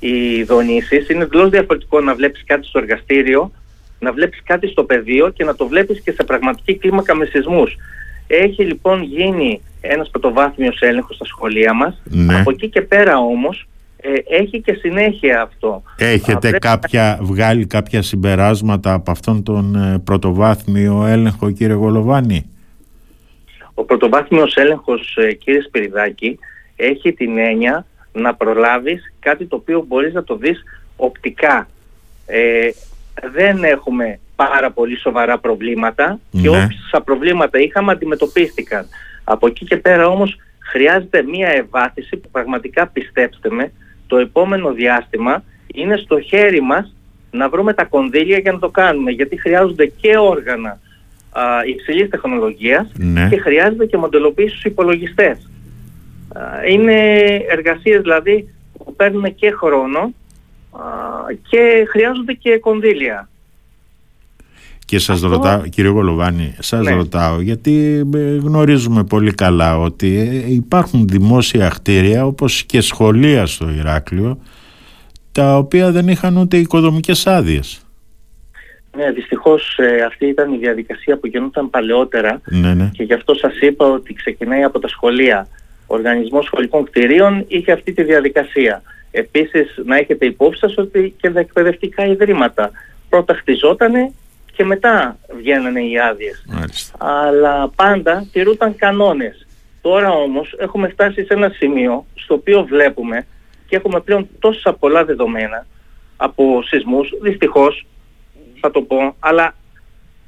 οι 0.00 0.42
δονήσεις 0.42 1.08
είναι 1.08 1.22
εντελώς 1.22 1.50
διαφορετικό 1.50 2.00
να 2.00 2.14
βλέπεις 2.14 2.44
κάτι 2.46 2.66
στο 2.66 2.78
εργαστήριο 2.78 3.52
να 4.04 4.12
βλέπεις 4.12 4.42
κάτι 4.44 4.68
στο 4.68 4.84
πεδίο 4.84 5.28
και 5.28 5.44
να 5.44 5.54
το 5.54 5.66
βλέπεις 5.66 6.00
και 6.00 6.12
σε 6.12 6.24
πραγματική 6.24 6.76
κλίμακα 6.76 7.14
με 7.14 7.24
σεισμούς. 7.24 7.76
Έχει 8.26 8.64
λοιπόν 8.64 9.02
γίνει 9.02 9.60
ένας 9.80 10.10
πρωτοβάθμιος 10.10 10.80
έλεγχος 10.80 11.16
στα 11.16 11.24
σχολεία 11.24 11.74
μας. 11.74 12.02
Ναι. 12.04 12.40
Από 12.40 12.50
εκεί 12.50 12.68
και 12.68 12.80
πέρα 12.80 13.18
όμως 13.18 13.66
ε, 13.96 14.10
έχει 14.28 14.60
και 14.60 14.72
συνέχεια 14.72 15.42
αυτό. 15.42 15.82
Έχετε 15.96 16.50
κάποια, 16.50 17.18
βγάλει 17.20 17.66
κάποια 17.66 18.02
συμπεράσματα 18.02 18.92
από 18.92 19.10
αυτόν 19.10 19.42
τον 19.42 19.74
ε, 19.74 19.98
πρωτοβάθμιο 19.98 21.06
έλεγχο 21.06 21.50
κύριε 21.50 21.74
Γολοβάνη; 21.74 22.50
Ο 23.74 23.84
πρωτοβάθμιος 23.84 24.54
έλεγχος 24.54 25.16
ε, 25.16 25.32
κύριε 25.32 25.60
Σπυριδάκη 25.60 26.38
έχει 26.76 27.12
την 27.12 27.38
έννοια 27.38 27.86
να 28.14 28.34
προλάβεις 28.34 29.14
κάτι 29.20 29.44
το 29.46 29.56
οποίο 29.56 29.84
μπορείς 29.88 30.12
να 30.12 30.24
το 30.24 30.36
δεις 30.36 30.62
οπτικά. 30.96 31.68
Ε, 32.26 32.68
δεν 33.32 33.64
έχουμε 33.64 34.18
πάρα 34.36 34.70
πολύ 34.70 34.98
σοβαρά 34.98 35.38
προβλήματα 35.38 36.18
και 36.30 36.50
Ναι. 36.50 36.56
όσα 36.58 37.00
προβλήματα 37.04 37.58
είχαμε 37.58 37.92
αντιμετωπίστηκαν. 37.92 38.86
Από 39.24 39.46
εκεί 39.46 39.64
και 39.64 39.76
πέρα 39.76 40.06
όμως 40.08 40.36
χρειάζεται 40.58 41.22
μία 41.22 41.48
ευάθυνση 41.48 42.16
που 42.16 42.28
πραγματικά 42.30 42.86
πιστέψτε 42.86 43.50
με 43.50 43.72
το 44.06 44.16
επόμενο 44.16 44.72
διάστημα 44.72 45.44
είναι 45.74 45.96
στο 45.96 46.20
χέρι 46.20 46.60
μας 46.62 46.94
να 47.30 47.48
βρούμε 47.48 47.72
τα 47.74 47.84
κονδύλια 47.84 48.38
για 48.38 48.52
να 48.52 48.58
το 48.58 48.68
κάνουμε 48.68 49.10
γιατί 49.10 49.40
χρειάζονται 49.40 49.86
και 49.86 50.16
όργανα 50.18 50.78
α, 51.32 51.42
υψηλής 51.66 52.08
τεχνολογίας 52.08 52.90
Ναι. 52.94 53.28
και 53.30 53.36
χρειάζεται 53.40 53.86
και 53.86 53.96
μοντελοποίηση 53.96 54.50
στους 54.50 54.64
υπολογιστές. 54.64 55.50
Α, 56.32 56.40
είναι 56.68 57.24
εργασίες 57.48 58.00
δηλαδή 58.00 58.48
που 58.84 58.94
παίρνουν 58.96 59.34
και 59.34 59.50
χρόνο 59.50 59.98
α, 60.00 60.80
και 61.48 61.86
χρειάζονται 61.90 62.32
και 62.32 62.58
κονδύλια. 62.58 63.28
Και 64.86 64.98
σας 64.98 65.16
Αυτό- 65.16 65.28
ρωτάω, 65.28 65.60
κύριε 65.68 65.90
Γολοβάνη, 65.90 66.54
σας 66.58 66.84
Ναι. 66.84 66.94
ρωτάω 66.94 67.40
γιατί 67.40 68.04
ε, 68.14 68.18
γνωρίζουμε 68.36 69.04
πολύ 69.04 69.34
καλά 69.34 69.78
ότι 69.78 70.16
ε, 70.18 70.52
υπάρχουν 70.52 71.08
δημόσια 71.08 71.68
κτίρια 71.68 72.26
όπως 72.26 72.64
και 72.64 72.80
σχολεία 72.80 73.46
στο 73.46 73.70
Ηράκλειο 73.70 74.38
τα 75.32 75.56
οποία 75.56 75.90
δεν 75.92 76.08
είχαν 76.08 76.36
ούτε 76.36 76.56
οικοδομικές 76.56 77.26
άδειες. 77.26 77.86
Ναι, 78.96 79.10
δυστυχώς 79.10 79.78
ε, 79.78 80.02
αυτή 80.02 80.26
ήταν 80.26 80.52
η 80.52 80.56
διαδικασία 80.56 81.18
που 81.18 81.26
γινόταν 81.26 81.70
παλαιότερα 81.70 82.40
Ναι, 82.44 82.74
ναι. 82.74 82.90
και 82.92 83.02
γι' 83.02 83.12
αυτό 83.14 83.34
σας 83.34 83.58
είπα 83.60 83.86
ότι 83.86 84.12
ξεκινάει 84.14 84.62
από 84.62 84.78
τα 84.78 84.88
σχολεία. 84.88 85.48
Ο 85.86 85.94
Οργανισμός 85.94 86.44
Σχολικών 86.44 86.84
Κτηρίων 86.84 87.44
είχε 87.48 87.72
αυτή 87.72 87.92
τη 87.92 88.02
διαδικασία. 88.02 88.82
Επίσης 89.10 89.80
να 89.84 89.96
έχετε 89.96 90.26
υπόψη 90.26 90.60
σας 90.60 90.76
ότι 90.76 91.14
και 91.20 91.30
τα 91.30 91.40
εκπαιδευτικά 91.40 92.06
ιδρύματα 92.06 92.70
πρώτα 93.08 93.34
χτιζότανε 93.34 94.12
και 94.52 94.64
μετά 94.64 95.18
βγαίνανε 95.36 95.80
οι 95.80 95.98
άδειες. 95.98 96.44
Αλλά 96.98 97.68
πάντα 97.76 98.26
τηρούνταν 98.32 98.76
κανόνες. 98.76 99.46
Τώρα 99.82 100.10
όμως 100.10 100.54
έχουμε 100.58 100.88
φτάσει 100.88 101.24
σε 101.24 101.34
ένα 101.34 101.48
σημείο 101.48 102.06
στο 102.14 102.34
οποίο 102.34 102.64
βλέπουμε 102.64 103.26
και 103.66 103.76
έχουμε 103.76 104.00
πλέον 104.00 104.28
τόσα 104.38 104.72
πολλά 104.72 105.04
δεδομένα 105.04 105.66
από 106.16 106.62
σεισμούς, 106.62 107.10
δυστυχώς 107.22 107.86
θα 108.60 108.70
το 108.70 108.82
πω, 108.82 109.16
αλλά 109.18 109.54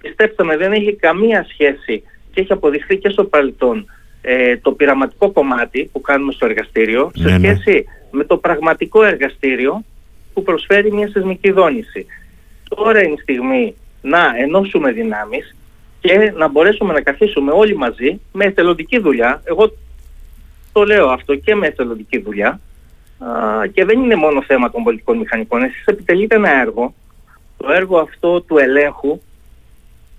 πιστέψτε 0.02 0.44
με 0.44 0.56
δεν 0.56 0.72
έχει 0.72 0.94
καμία 0.94 1.46
σχέση 1.48 2.02
και 2.32 2.40
έχει 2.40 2.52
αποδειχθεί 2.52 2.98
και 2.98 3.08
στο 3.08 3.24
παρελθόν 3.24 3.86
ε, 4.28 4.56
το 4.56 4.72
πειραματικό 4.72 5.30
κομμάτι 5.30 5.88
που 5.92 6.00
κάνουμε 6.00 6.32
στο 6.32 6.46
εργαστήριο 6.46 7.10
σε 7.14 7.22
ναι, 7.22 7.38
ναι. 7.38 7.54
σχέση 7.54 7.84
με 8.10 8.24
το 8.24 8.36
πραγματικό 8.36 9.04
εργαστήριο 9.04 9.84
που 10.34 10.42
προσφέρει 10.42 10.92
μια 10.92 11.08
σεισμική 11.08 11.50
δόνηση. 11.50 12.06
Τώρα 12.68 13.02
είναι 13.02 13.12
η 13.12 13.20
στιγμή 13.20 13.74
να 14.02 14.32
ενώσουμε 14.38 14.92
δυνάμεις 14.92 15.56
και 16.00 16.32
να 16.36 16.48
μπορέσουμε 16.48 16.92
να 16.92 17.00
καθίσουμε 17.00 17.52
όλοι 17.52 17.76
μαζί 17.76 18.20
με 18.32 18.44
εθελοντική 18.44 18.98
δουλειά. 18.98 19.42
Εγώ 19.44 19.72
το 20.72 20.84
λέω 20.84 21.08
αυτό 21.08 21.34
και 21.34 21.54
με 21.54 21.66
εθελοντική 21.66 22.18
δουλειά 22.18 22.60
α, 23.18 23.66
και 23.66 23.84
δεν 23.84 24.00
είναι 24.00 24.14
μόνο 24.14 24.42
θέμα 24.42 24.70
των 24.70 24.82
πολιτικών 24.82 25.16
μηχανικών. 25.18 25.62
Εσείς 25.62 25.84
επιτελείτε 25.84 26.34
ένα 26.34 26.60
έργο, 26.60 26.94
το 27.56 27.72
έργο 27.72 27.98
αυτό 27.98 28.40
του 28.40 28.58
ελέγχου 28.58 29.20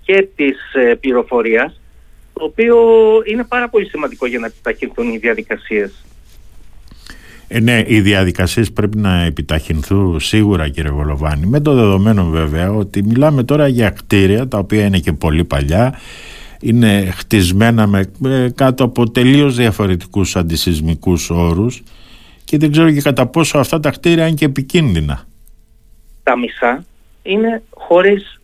και 0.02 0.28
της 0.36 0.74
ε, 0.74 0.94
πληροφορίας, 0.94 1.80
το 2.38 2.44
οποίο 2.44 2.76
είναι 3.24 3.44
πάρα 3.44 3.68
πολύ 3.68 3.88
σημαντικό 3.88 4.26
για 4.26 4.38
να 4.38 4.46
επιταχυνθούν 4.46 5.12
οι 5.12 5.18
διαδικασίες. 5.18 6.04
Ε, 7.48 7.60
ναι, 7.60 7.84
οι 7.86 8.00
διαδικασίες 8.00 8.72
πρέπει 8.72 8.98
να 8.98 9.24
επιταχυνθούν 9.24 10.20
σίγουρα 10.20 10.68
κύριε 10.68 10.90
Βολοβάνη 10.90 11.46
με 11.46 11.60
το 11.60 11.74
δεδομένο 11.74 12.24
βέβαια 12.24 12.72
ότι 12.72 13.02
μιλάμε 13.02 13.42
τώρα 13.42 13.68
για 13.68 13.90
κτίρια 13.90 14.48
τα 14.48 14.58
οποία 14.58 14.84
είναι 14.84 14.98
και 14.98 15.12
πολύ 15.12 15.44
παλιά 15.44 15.98
είναι 16.60 17.10
χτισμένα 17.16 17.86
με, 17.86 18.52
κάτω 18.54 18.84
από 18.84 19.10
τελείως 19.10 19.56
διαφορετικούς 19.56 20.36
αντισυσμικούς 20.36 21.30
όρους 21.30 21.82
και 22.44 22.58
δεν 22.58 22.70
ξέρω 22.70 22.92
και 22.92 23.00
κατά 23.00 23.26
πόσο 23.26 23.58
αυτά 23.58 23.80
τα 23.80 23.90
κτίρια 23.90 24.26
είναι 24.26 24.36
και 24.36 24.44
επικίνδυνα. 24.44 25.26
Τα 26.22 26.38
μισά 26.38 26.84
είναι 27.22 27.62
χωρίς 27.70 28.40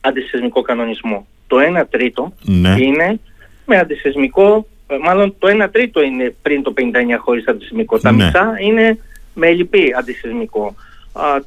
αντισυσμικό 0.00 0.62
κανονισμό. 0.62 1.26
Το 1.46 1.56
1 1.80 1.84
τρίτο 1.90 2.32
ναι. 2.42 2.74
είναι 2.78 3.20
με 3.66 3.78
αντισυσμικό 3.78 4.66
ε, 4.86 4.96
μάλλον 5.02 5.34
το 5.38 5.64
1 5.64 5.68
τρίτο 5.72 6.02
είναι 6.02 6.34
πριν 6.42 6.62
το 6.62 6.74
59 6.76 6.80
χωρίς 7.18 7.46
αντισυσμικό. 7.46 7.98
Τα 7.98 8.12
ναι. 8.12 8.24
μισά 8.24 8.56
είναι 8.60 8.98
με 9.34 9.46
ελλειπή 9.46 9.94
αντισυσμικό. 9.98 10.74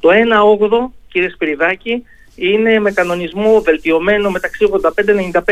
το 0.00 0.08
1 0.58 0.66
8 0.66 0.90
κύριε 1.08 1.28
Σπυριδάκη 1.28 2.02
είναι 2.34 2.78
με 2.78 2.92
κανονισμό 2.92 3.60
βελτιωμένο 3.60 4.30
μεταξύ 4.30 4.68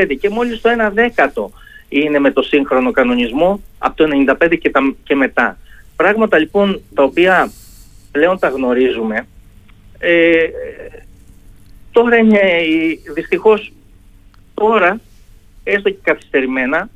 85-95 0.03 0.17
και 0.21 0.29
μόλις 0.29 0.61
το 0.61 0.71
1 0.89 0.91
δέκατο 0.93 1.51
είναι 1.89 2.19
με 2.19 2.31
το 2.31 2.43
σύγχρονο 2.43 2.91
κανονισμό 2.91 3.63
από 3.79 3.97
το 3.97 4.05
95 4.41 4.59
και, 4.59 4.71
τα, 4.71 4.95
και 5.03 5.15
μετά. 5.15 5.59
Πράγματα 5.97 6.39
λοιπόν 6.39 6.81
τα 6.95 7.03
οποία 7.03 7.51
πλέον 8.11 8.39
τα 8.39 8.49
γνωρίζουμε 8.49 9.27
ε, 9.99 10.49
τώρα 11.93 12.17
είναι 12.17 12.41
δυστυχώς 13.15 13.73
τώρα 14.55 15.01
έστω 15.65 15.91
και 15.91 15.99
καθυστερημένα 16.03 16.91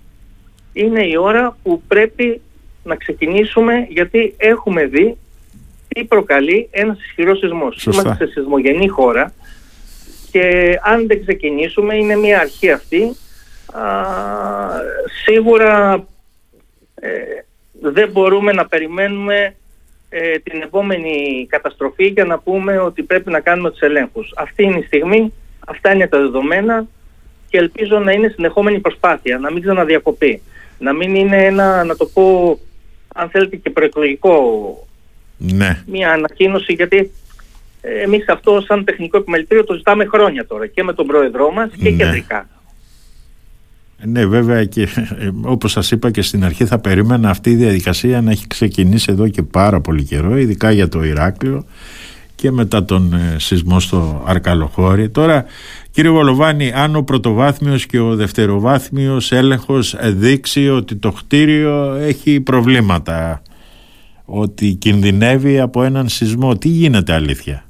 είναι 0.72 1.06
η 1.06 1.16
ώρα 1.16 1.56
που 1.62 1.82
πρέπει 1.88 2.40
να 2.84 2.96
ξεκινήσουμε 2.96 3.86
γιατί 3.88 4.34
έχουμε 4.36 4.86
δει 4.86 5.16
τι 5.88 6.04
προκαλεί 6.04 6.68
ένας 6.70 6.98
ισχυρός 7.00 7.38
σεισμός. 7.38 7.84
Είμαστε 7.84 8.14
σε 8.14 8.26
σεισμογενή 8.26 8.88
χώρα 8.88 9.32
και 10.30 10.78
αν 10.82 11.06
δεν 11.06 11.20
ξεκινήσουμε 11.20 11.96
είναι 11.96 12.16
μια 12.16 12.40
αρχή 12.40 12.70
αυτή 12.70 13.16
α, 13.72 13.82
σίγουρα 15.24 16.04
ε, 16.94 17.10
δεν 17.80 18.10
μπορούμε 18.10 18.52
να 18.52 18.66
περιμένουμε 18.66 19.54
ε, 20.08 20.38
την 20.38 20.62
επόμενη 20.62 21.46
καταστροφή 21.48 22.06
για 22.06 22.24
να 22.24 22.38
πούμε 22.38 22.78
ότι 22.78 23.02
πρέπει 23.02 23.30
να 23.30 23.40
κάνουμε 23.40 23.70
τους 23.70 23.80
ελέγχους. 23.80 24.32
Αυτή 24.36 24.62
είναι 24.62 24.78
η 24.78 24.82
στιγμή, 24.82 25.32
αυτά 25.66 25.94
είναι 25.94 26.08
τα 26.08 26.18
δεδομένα 26.18 26.86
και 27.48 27.58
ελπίζω 27.58 27.98
να 27.98 28.12
είναι 28.12 28.28
συνεχόμενη 28.28 28.78
προσπάθεια, 28.78 29.38
να 29.38 29.52
μην 29.52 29.62
ξαναδιακοπεί 29.62 30.42
να 30.78 30.92
μην 30.92 31.14
είναι 31.14 31.44
ένα, 31.44 31.84
να 31.84 31.96
το 31.96 32.04
πω, 32.04 32.58
αν 33.14 33.28
θέλετε 33.28 33.56
και 33.56 33.70
προεκλογικό, 33.70 34.38
ναι. 35.36 35.82
μια 35.86 36.10
ανακοίνωση, 36.10 36.72
γιατί 36.72 37.10
εμείς 37.80 38.28
αυτό 38.28 38.60
σαν 38.60 38.84
τεχνικό 38.84 39.16
επιμελητήριο 39.16 39.64
το 39.64 39.74
ζητάμε 39.74 40.04
χρόνια 40.04 40.46
τώρα 40.46 40.66
και 40.66 40.82
με 40.82 40.92
τον 40.92 41.06
πρόεδρό 41.06 41.52
μας 41.52 41.70
και 41.82 41.90
ναι. 41.90 41.96
κεντρικά. 41.96 42.48
Ναι 44.04 44.26
βέβαια 44.26 44.64
και 44.64 44.82
ε, 45.18 45.30
όπως 45.42 45.72
σας 45.72 45.90
είπα 45.90 46.10
και 46.10 46.22
στην 46.22 46.44
αρχή 46.44 46.66
θα 46.66 46.78
περίμενα 46.78 47.30
αυτή 47.30 47.50
η 47.50 47.54
διαδικασία 47.54 48.20
να 48.20 48.30
έχει 48.30 48.46
ξεκινήσει 48.46 49.12
εδώ 49.12 49.28
και 49.28 49.42
πάρα 49.42 49.80
πολύ 49.80 50.04
καιρό 50.04 50.36
ειδικά 50.36 50.70
για 50.70 50.88
το 50.88 51.04
Ηράκλειο 51.04 51.66
και 52.40 52.50
μετά 52.50 52.84
τον 52.84 53.12
ε, 53.12 53.38
σεισμό 53.38 53.80
στο 53.80 54.22
Αρκαλοχώρι. 54.26 55.08
Τώρα 55.08 55.44
κύριε 55.90 56.10
Βολοβάνη 56.10 56.72
αν 56.72 56.96
ο 56.96 57.02
πρωτοβάθμιος 57.02 57.86
και 57.86 57.98
ο 57.98 58.14
δευτεροβάθμιος 58.14 59.32
έλεγχος 59.32 59.96
δείξει 60.02 60.68
ότι 60.68 60.96
το 60.96 61.12
κτίριο 61.12 61.94
έχει 61.94 62.40
προβλήματα 62.40 63.42
ότι 64.24 64.72
κινδυνεύει 64.72 65.60
από 65.60 65.82
έναν 65.82 66.08
σεισμό. 66.08 66.56
Τι 66.56 66.68
γίνεται 66.68 67.12
αλήθεια; 67.12 67.64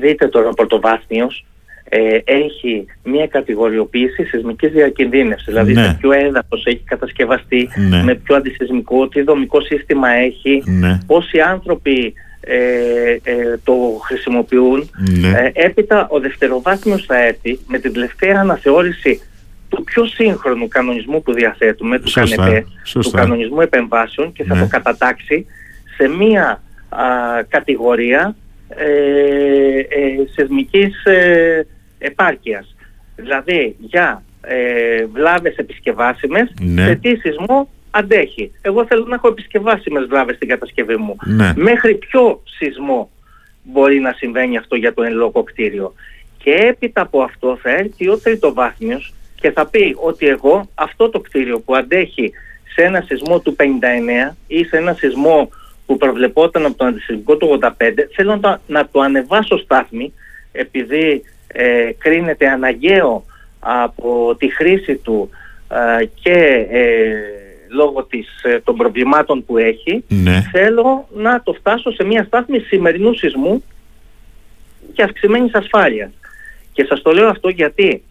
Δείτε 0.00 0.28
τώρα 0.28 0.48
ο 0.48 0.52
πρωτοβάθμιος 0.54 1.46
ε, 1.88 2.18
έχει 2.24 2.86
μια 3.04 3.26
κατηγοριοποίηση 3.26 4.24
σεισμικής 4.24 4.72
διακινδύνευσης. 4.72 5.46
Δηλαδή 5.46 5.72
ναι. 5.72 5.82
σε 5.82 5.96
ποιο 6.00 6.12
έδαφος 6.12 6.64
έχει 6.64 6.82
κατασκευαστεί, 6.84 7.68
ναι. 7.88 8.02
με 8.02 8.14
ποιο 8.14 8.36
αντισυσμικό, 8.36 9.08
τι 9.08 9.22
δομικό 9.22 9.60
σύστημα 9.60 10.08
έχει, 10.08 10.62
ναι. 10.66 10.98
πόσοι 11.06 11.40
άνθρωποι 11.40 12.14
ε, 12.44 13.18
ε, 13.22 13.58
το 13.64 13.74
χρησιμοποιούν. 14.04 14.90
Ναι. 15.20 15.28
Ε, 15.28 15.50
έπειτα 15.54 16.06
ο 16.10 16.20
δευτεροβάθμιος 16.20 17.04
θα 17.04 17.24
έρθει 17.24 17.58
με 17.66 17.78
την 17.78 17.92
τελευταία 17.92 18.40
αναθεώρηση 18.40 19.20
του 19.68 19.84
πιο 19.84 20.04
σύγχρονου 20.06 20.68
κανονισμού 20.68 21.22
που 21.22 21.32
διαθέτουμε, 21.32 21.98
του, 21.98 22.10
ΚΑΝΕΠΕ, 22.12 22.66
του 22.92 23.10
κανονισμού 23.10 23.60
επεμβάσεων 23.60 24.32
και 24.32 24.44
θα 24.44 24.54
ναι. 24.54 24.60
το 24.60 24.66
κατατάξει 24.66 25.46
σε 25.96 26.08
μία 26.08 26.62
κατηγορία 27.48 28.36
ε, 28.76 29.78
ε, 29.78 30.26
σεσμικής 30.34 31.04
ε, 31.04 31.66
επάρκειας. 31.98 32.74
Δηλαδή 33.16 33.76
για 33.78 34.22
ε, 34.40 35.04
βλάβες 35.12 35.56
επισκευάσιμες 35.56 36.52
ναι. 36.60 36.86
σε 36.86 36.94
τι 36.94 37.16
σεισμό 37.16 37.68
αντέχει. 37.92 38.52
Εγώ 38.62 38.86
θέλω 38.86 39.04
να 39.04 39.14
έχω 39.14 39.28
επισκευάσιμες 39.28 40.06
βλάβες 40.06 40.36
στην 40.36 40.48
κατασκευή 40.48 40.96
μου. 40.96 41.16
Ναι. 41.24 41.52
Μέχρι 41.56 41.94
ποιο 41.94 42.42
σεισμό 42.44 43.10
μπορεί 43.62 44.00
να 44.00 44.12
συμβαίνει 44.12 44.56
αυτό 44.56 44.76
για 44.76 44.94
το 44.94 45.02
εν 45.02 45.12
λόγω 45.12 45.42
κτίριο. 45.42 45.92
Και 46.38 46.50
έπειτα 46.50 47.00
από 47.00 47.22
αυτό 47.22 47.58
θα 47.62 47.70
έρθει 47.70 48.08
ο 48.08 48.18
τριτοβάθμιος 48.18 49.14
και 49.40 49.50
θα 49.50 49.66
πει 49.66 49.96
ότι 49.98 50.26
εγώ 50.26 50.68
αυτό 50.74 51.10
το 51.10 51.20
κτίριο 51.20 51.60
που 51.60 51.76
αντέχει 51.76 52.32
σε 52.74 52.82
ένα 52.82 53.00
σεισμό 53.00 53.40
του 53.40 53.56
59 53.58 54.34
ή 54.46 54.64
σε 54.64 54.76
ένα 54.76 54.92
σεισμό 54.92 55.50
που 55.86 55.96
προβλεπόταν 55.96 56.66
από 56.66 56.76
το 56.76 56.84
αντισυσμικό 56.84 57.36
του 57.36 57.58
85 57.62 57.70
θέλω 58.14 58.36
να, 58.36 58.60
να 58.66 58.88
το 58.88 59.00
ανεβάσω 59.00 59.58
στάθμη 59.58 60.12
επειδή 60.52 61.22
ε, 61.46 61.90
κρίνεται 61.98 62.48
αναγκαίο 62.48 63.24
από 63.60 64.36
τη 64.38 64.54
χρήση 64.54 64.96
του 64.96 65.30
ε, 65.68 66.04
και 66.04 66.66
ε, 66.70 67.12
λόγω 67.72 68.04
της, 68.04 68.42
ε, 68.42 68.60
των 68.64 68.76
προβλημάτων 68.76 69.44
που 69.44 69.58
έχει, 69.58 70.04
ναι. 70.08 70.48
θέλω 70.52 71.08
να 71.16 71.42
το 71.42 71.52
φτάσω 71.52 71.92
σε 71.92 72.04
μια 72.04 72.24
στάθμη 72.24 72.58
σημερινού 72.58 73.14
σεισμού 73.14 73.64
και 74.92 75.02
αυξημένης 75.02 75.54
ασφάλειας. 75.54 76.10
Και 76.72 76.84
σας 76.84 77.02
το 77.02 77.10
λέω 77.10 77.28
αυτό 77.28 77.48
γιατί, 77.48 78.02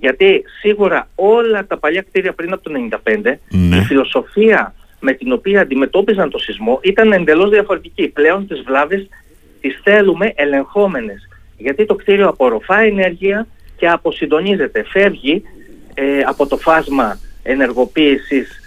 γιατί 0.00 0.44
σίγουρα 0.60 1.08
όλα 1.14 1.66
τα 1.66 1.78
παλιά 1.78 2.02
κτίρια 2.02 2.32
πριν 2.32 2.52
από 2.52 2.62
το 2.62 2.70
1995, 3.04 3.38
ναι. 3.48 3.76
η 3.76 3.80
φιλοσοφία 3.80 4.74
με 5.00 5.12
την 5.12 5.32
οποία 5.32 5.60
αντιμετώπιζαν 5.60 6.30
το 6.30 6.38
σεισμό 6.38 6.80
ήταν 6.82 7.12
εντελώς 7.12 7.50
διαφορετική. 7.50 8.08
Πλέον 8.08 8.46
τις 8.46 8.60
βλάβες 8.60 9.08
τις 9.60 9.80
θέλουμε 9.82 10.32
ελεγχόμενες. 10.34 11.28
Γιατί 11.56 11.86
το 11.86 11.94
κτίριο 11.94 12.28
απορροφά 12.28 12.80
ενέργεια 12.80 13.46
και 13.76 13.88
αποσυντονίζεται. 13.88 14.84
Φεύγει 14.88 15.42
ε, 15.94 16.20
από 16.20 16.46
το 16.46 16.56
φάσμα 16.56 17.18
ενεργοποίησης 17.42 18.48
ε, 18.48 18.61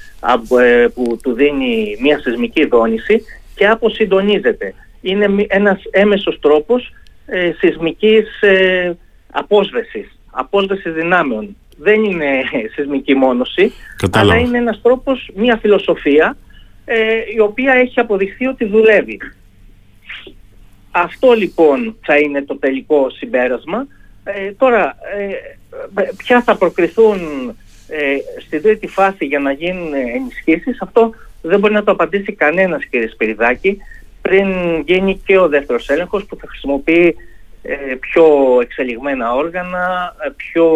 που 0.94 1.20
του 1.24 1.34
δίνει 1.34 1.98
μια 2.02 2.20
σεισμική 2.20 2.66
δόνηση 2.66 3.22
και 3.56 3.68
αποσυντονίζεται. 3.68 4.74
Είναι 5.02 5.46
ένας 5.48 5.82
έμεσος 5.92 6.40
τρόπος 6.40 6.94
ε, 7.26 7.52
σεισμικής 7.58 8.42
ε, 8.42 8.98
απόσβεσης, 9.32 10.20
απόσβεσης 10.32 10.94
δυνάμεων. 10.94 11.58
Δεν 11.78 12.04
είναι 12.04 12.28
σεισμική 12.76 13.16
μόνωση, 13.16 13.72
αλλά 14.12 14.38
είναι 14.38 14.58
ένας 14.58 14.82
τρόπος, 14.82 15.30
μια 15.36 15.58
φιλοσοφία 15.58 16.38
ε, 16.86 16.96
η 17.36 17.40
οποία 17.40 17.74
έχει 17.74 18.00
αποδειχθεί 18.00 18.48
ότι 18.48 18.66
δουλεύει. 18.66 19.20
Αυτό 20.92 21.34
λοιπόν 21.34 21.98
θα 22.02 22.18
είναι 22.18 22.42
το 22.42 22.58
τελικό 22.58 23.10
συμπέρασμα 23.10 23.88
Ε, 24.28 24.52
τώρα, 24.52 24.98
ε, 25.16 26.06
ποια 26.18 26.42
θα 26.42 26.58
προκριθούν 26.58 27.20
ε, 27.88 28.16
στην 28.46 28.62
τρίτη 28.62 28.88
φάση 28.88 29.26
για 29.26 29.40
να 29.40 29.52
γίνουν 29.52 29.94
ενισχύσεις, 29.94 30.82
αυτό 30.82 31.14
δεν 31.42 31.60
μπορεί 31.60 31.74
να 31.74 31.84
το 31.84 31.92
απαντήσει 31.92 32.34
κανένας 32.34 32.86
κύριε 32.86 33.08
Σπυριδάκη 33.08 33.78
πριν 34.22 34.48
γίνει 34.86 35.22
και 35.26 35.38
ο 35.38 35.48
δεύτερος 35.48 35.90
έλεγχος 35.90 36.26
που 36.26 36.36
θα 36.36 36.48
χρησιμοποιεί 36.48 37.16
πιο 38.00 38.26
εξελιγμένα 38.62 39.34
όργανα, 39.34 40.16
πιο 40.36 40.68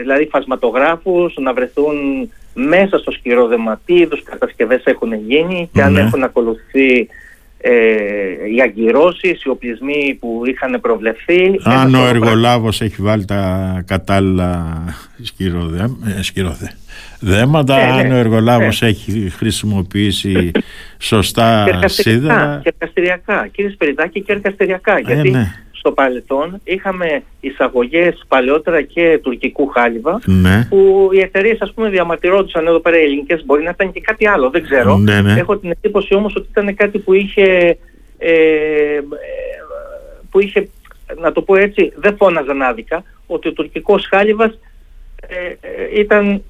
δηλαδή 0.00 0.26
φασματογράφους, 0.26 1.34
να 1.36 1.52
βρεθούν 1.52 2.30
μέσα 2.54 2.98
στο 2.98 3.10
σκυρόδεμα 3.10 3.80
τι 3.84 3.94
είδους 3.94 4.22
κατασκευές 4.22 4.84
έχουν 4.84 5.12
γίνει 5.12 5.70
και 5.72 5.82
αν 5.82 5.92
ναι. 5.92 6.00
έχουν 6.00 6.22
ακολουθεί 6.22 6.96
ε, 7.00 7.06
οι 8.54 8.60
αγκυρώσεις, 8.62 9.42
οι 9.44 9.48
οπλισμοί 9.48 10.16
που 10.20 10.42
είχαν 10.46 10.80
προβλεφθεί. 10.80 11.60
Αν 11.62 11.94
ο 11.94 12.06
εργολάβος 12.06 12.80
έχει 12.80 13.02
βάλει 13.02 13.24
τα 13.24 13.82
κατάλληλα 13.86 14.84
σκυροδέ, 16.20 16.76
δέματα, 17.20 17.80
ε, 17.80 17.90
αν 17.90 18.08
ναι, 18.08 18.14
ο 18.14 18.16
εργολάβος 18.16 18.80
ναι. 18.80 18.88
έχει 18.88 19.30
χρησιμοποιήσει 19.36 20.50
σωστά 20.98 21.66
σίδερα. 21.84 22.60
Και 22.64 22.74
εργαστηριακά, 22.78 23.46
κύριε 23.46 23.70
Σπεριδάκη, 23.70 24.22
και 24.22 24.32
εργαστηριακά. 24.32 24.96
Ε, 24.96 25.00
γιατί 25.00 25.30
ναι 25.30 25.63
στο 25.84 25.92
παρελθόν 25.92 26.60
είχαμε 26.64 27.22
εισαγωγές 27.40 28.24
παλαιότερα 28.28 28.82
και 28.82 29.20
τουρκικού 29.22 29.66
χάλιβα 29.66 30.20
ναι. 30.24 30.66
που 30.70 31.08
οι 31.12 31.20
εταιρείες 31.20 31.60
ας 31.60 31.72
πούμε 31.74 31.88
διαμαρτυρόντουσαν 31.88 32.66
εδώ 32.66 32.80
πέρα 32.80 32.98
οι 32.98 33.02
ελληνικές 33.02 33.44
μπορεί 33.44 33.62
να 33.62 33.70
ήταν 33.70 33.92
και 33.92 34.00
κάτι 34.00 34.28
άλλο 34.28 34.50
δεν 34.50 34.62
ξέρω 34.62 34.96
ναι, 34.96 35.20
ναι. 35.20 35.32
έχω 35.38 35.56
την 35.56 35.70
εντύπωση 35.70 36.14
όμως 36.14 36.34
ότι 36.36 36.46
ήταν 36.50 36.74
κάτι 36.74 36.98
που 36.98 37.12
είχε 37.12 37.78
ε, 38.18 39.00
που 40.30 40.40
είχε 40.40 40.68
να 41.20 41.32
το 41.32 41.42
πω 41.42 41.56
έτσι 41.56 41.92
δεν 41.96 42.16
φώναζαν 42.16 42.62
άδικα 42.62 43.02
ότι 43.26 43.48
ο 43.48 43.52
τουρκικός 43.52 44.06
χάλιβας 44.10 44.50
ε, 44.50 44.56
ε, 44.56 44.73
ήταν 45.94 46.42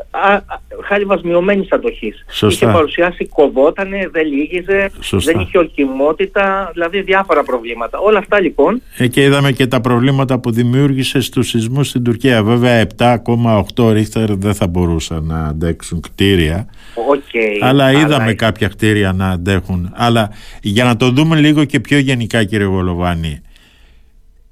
χάλιβας 0.84 1.22
μειωμένης 1.22 1.72
αντοχής. 1.72 2.24
Είχε 2.48 2.66
παρουσιάσει, 2.66 3.26
κοβότανε, 3.26 4.08
δεν 4.12 4.26
λύγιζε, 4.26 4.90
δεν 5.10 5.40
είχε 5.40 5.58
ορκιμότητα, 5.58 6.70
δηλαδή 6.72 7.00
διάφορα 7.00 7.42
προβλήματα. 7.42 7.98
Όλα 7.98 8.18
αυτά 8.18 8.40
λοιπόν... 8.40 8.82
Ε, 8.96 9.06
και 9.06 9.22
είδαμε 9.22 9.52
και 9.52 9.66
τα 9.66 9.80
προβλήματα 9.80 10.38
που 10.38 10.50
δημιούργησε 10.50 11.20
στους 11.20 11.48
σεισμούς 11.48 11.88
στην 11.88 12.04
Τουρκία. 12.04 12.42
Βέβαια 12.42 12.86
7,8 12.96 13.92
ρίχτερ 13.92 14.34
δεν 14.36 14.54
θα 14.54 14.66
μπορούσαν 14.66 15.24
να 15.24 15.44
αντέξουν 15.44 16.00
κτίρια. 16.00 16.66
Okay, 17.12 17.58
αλλά 17.60 17.92
είδαμε 17.92 18.14
αλλά... 18.14 18.34
κάποια 18.34 18.68
κτίρια 18.68 19.12
να 19.12 19.28
αντέχουν. 19.28 19.92
Αλλά 19.94 20.30
για 20.62 20.84
να 20.84 20.96
το 20.96 21.10
δούμε 21.10 21.36
λίγο 21.36 21.64
και 21.64 21.80
πιο 21.80 21.98
γενικά 21.98 22.44
κύριε 22.44 22.66
Γολοβάνη 22.66 23.42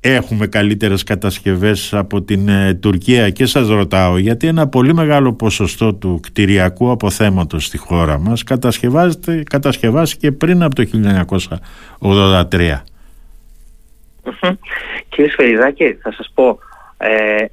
έχουμε 0.05 0.47
καλύτερες 0.47 1.03
κατασκευές 1.03 1.95
από 1.95 2.23
την 2.23 2.49
ε, 2.49 2.75
Τουρκία 2.75 3.31
και 3.31 3.47
σας 3.47 3.69
ρωτάω 3.69 4.19
γιατί 4.19 4.47
ένα 4.47 4.69
πολύ 4.69 4.95
μεγάλο 4.95 5.33
ποσοστό 5.33 5.95
του 5.95 6.21
κτηριακού 6.23 6.91
αποθέματος 6.91 7.65
στη 7.65 7.79
χώρα 7.79 8.19
μας 8.19 8.43
κατασκευάζεται, 8.45 9.43
κατασκευάστηκε 9.51 10.33
πριν 10.33 10.63
από 10.63 10.75
το 10.75 10.85
1983. 12.51 12.83
Κύριε 15.09 15.31
Σφαιριδάκη, 15.31 15.93
θα 15.93 16.13
σας 16.13 16.31
πω, 16.35 16.59
ε, 16.97 17.45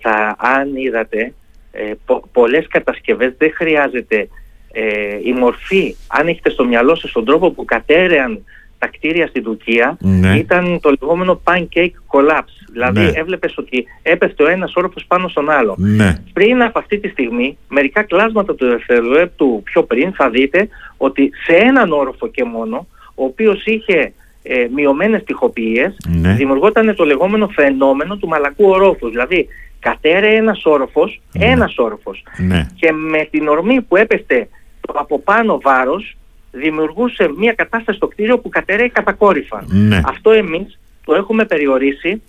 θα, 0.00 0.36
αν 0.38 0.76
είδατε, 0.76 1.32
ε, 1.72 1.92
πο, 2.06 2.22
πολλές 2.32 2.66
κατασκευές 2.68 3.34
δεν 3.38 3.52
χρειάζεται 3.54 4.28
ε, 4.72 5.18
η 5.24 5.32
μορφή, 5.32 5.96
αν 6.06 6.28
έχετε 6.28 6.50
στο 6.50 6.64
μυαλό 6.64 6.94
σας 6.94 7.12
τον 7.12 7.24
τρόπο 7.24 7.50
που 7.50 7.64
κατέρεαν 7.64 8.44
τα 8.78 8.86
κτίρια 8.86 9.26
στην 9.26 9.42
Τουρκία 9.42 9.96
ναι. 10.00 10.36
ήταν 10.36 10.80
το 10.80 10.94
λεγόμενο 11.00 11.40
pancake 11.44 11.90
collapse. 12.12 12.56
Δηλαδή 12.72 13.00
ναι. 13.00 13.10
έβλεπες 13.14 13.58
ότι 13.58 13.84
έπεφτε 14.02 14.42
ο 14.42 14.48
ένας 14.48 14.72
όροφος 14.74 15.04
πάνω 15.06 15.28
στον 15.28 15.50
άλλο. 15.50 15.74
Ναι. 15.78 16.14
Πριν 16.32 16.62
από 16.62 16.78
αυτή 16.78 16.98
τη 16.98 17.08
στιγμή, 17.08 17.58
μερικά 17.68 18.02
κλάσματα 18.02 18.54
του 18.54 18.66
δευτερολέπτου 18.68 19.60
πιο 19.64 19.82
πριν 19.82 20.12
θα 20.12 20.30
δείτε 20.30 20.68
ότι 20.96 21.30
σε 21.46 21.56
έναν 21.56 21.92
όροφο 21.92 22.28
και 22.28 22.44
μόνο, 22.44 22.86
ο 23.14 23.24
οποίος 23.24 23.64
είχε 23.64 24.12
ε, 24.42 24.66
μειωμένες 24.74 25.24
τυχοποιίες, 25.24 25.96
ναι. 26.08 26.32
δημιουργόταν 26.32 26.94
το 26.94 27.04
λεγόμενο 27.04 27.48
φαινόμενο 27.48 28.16
του 28.16 28.28
μαλακού 28.28 28.68
ορόφους. 28.68 29.10
Δηλαδή 29.10 29.48
κατέρε 29.78 30.36
ένας 30.36 30.64
όροφος, 30.64 31.20
ναι. 31.32 31.46
ένας 31.46 31.78
όροφος 31.78 32.22
ναι. 32.36 32.66
και 32.74 32.92
με 32.92 33.28
την 33.30 33.48
ορμή 33.48 33.82
που 33.82 33.96
έπεφτε 33.96 34.48
το 34.80 34.92
από 34.96 35.18
πάνω 35.20 35.60
βάρος 35.62 36.16
δημιουργούσε 36.56 37.30
μια 37.36 37.52
κατάσταση 37.52 37.96
στο 37.96 38.06
κτίριο 38.06 38.38
που 38.38 38.48
κατέρεε 38.48 38.88
κατακόρυφα. 38.88 39.64
Ναι. 39.66 40.00
Αυτό 40.06 40.30
εμείς 40.30 40.78
το 41.04 41.14
έχουμε 41.14 41.44
περιορίσει 41.44 42.22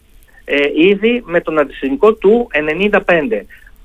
ε, 0.46 0.58
ήδη 0.76 1.24
με 1.26 1.42
τον 1.42 1.60
αντισυμικό 1.60 2.14
του 2.14 2.48
95. 2.90 3.00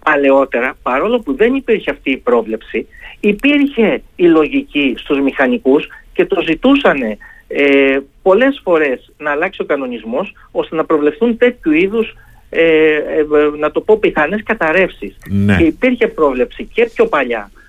Παλαιότερα, 0.04 0.76
παρόλο 0.82 1.20
που 1.20 1.34
δεν 1.34 1.54
υπήρχε 1.54 1.90
αυτή 1.90 2.10
η 2.10 2.16
πρόβλεψη, 2.16 2.86
υπήρχε 3.20 4.02
η 4.16 4.24
λογική 4.24 4.94
στους 4.98 5.20
μηχανικούς 5.20 5.88
και 6.12 6.26
το 6.26 6.40
ζητούσαν 6.40 7.00
ε, 7.48 7.98
πολλές 8.22 8.60
φορές 8.62 9.12
να 9.18 9.30
αλλάξει 9.30 9.62
ο 9.62 9.64
κανονισμός 9.64 10.32
ώστε 10.50 10.76
να 10.76 10.84
προβλεφθούν 10.84 11.36
τέτοιου 11.36 11.72
είδους 11.72 12.16
ε, 12.50 12.94
ε, 12.94 13.24
να 13.58 13.70
το 13.70 13.80
πω 13.80 13.98
πιθανές 13.98 14.42
καταρρεύσεις. 14.42 15.16
Ναι. 15.28 15.56
Και 15.56 15.64
υπήρχε 15.64 16.08
πρόβλεψη 16.08 16.68
και 16.72 16.90
πιο 16.94 17.06
παλιά 17.06 17.50
ε, 17.50 17.61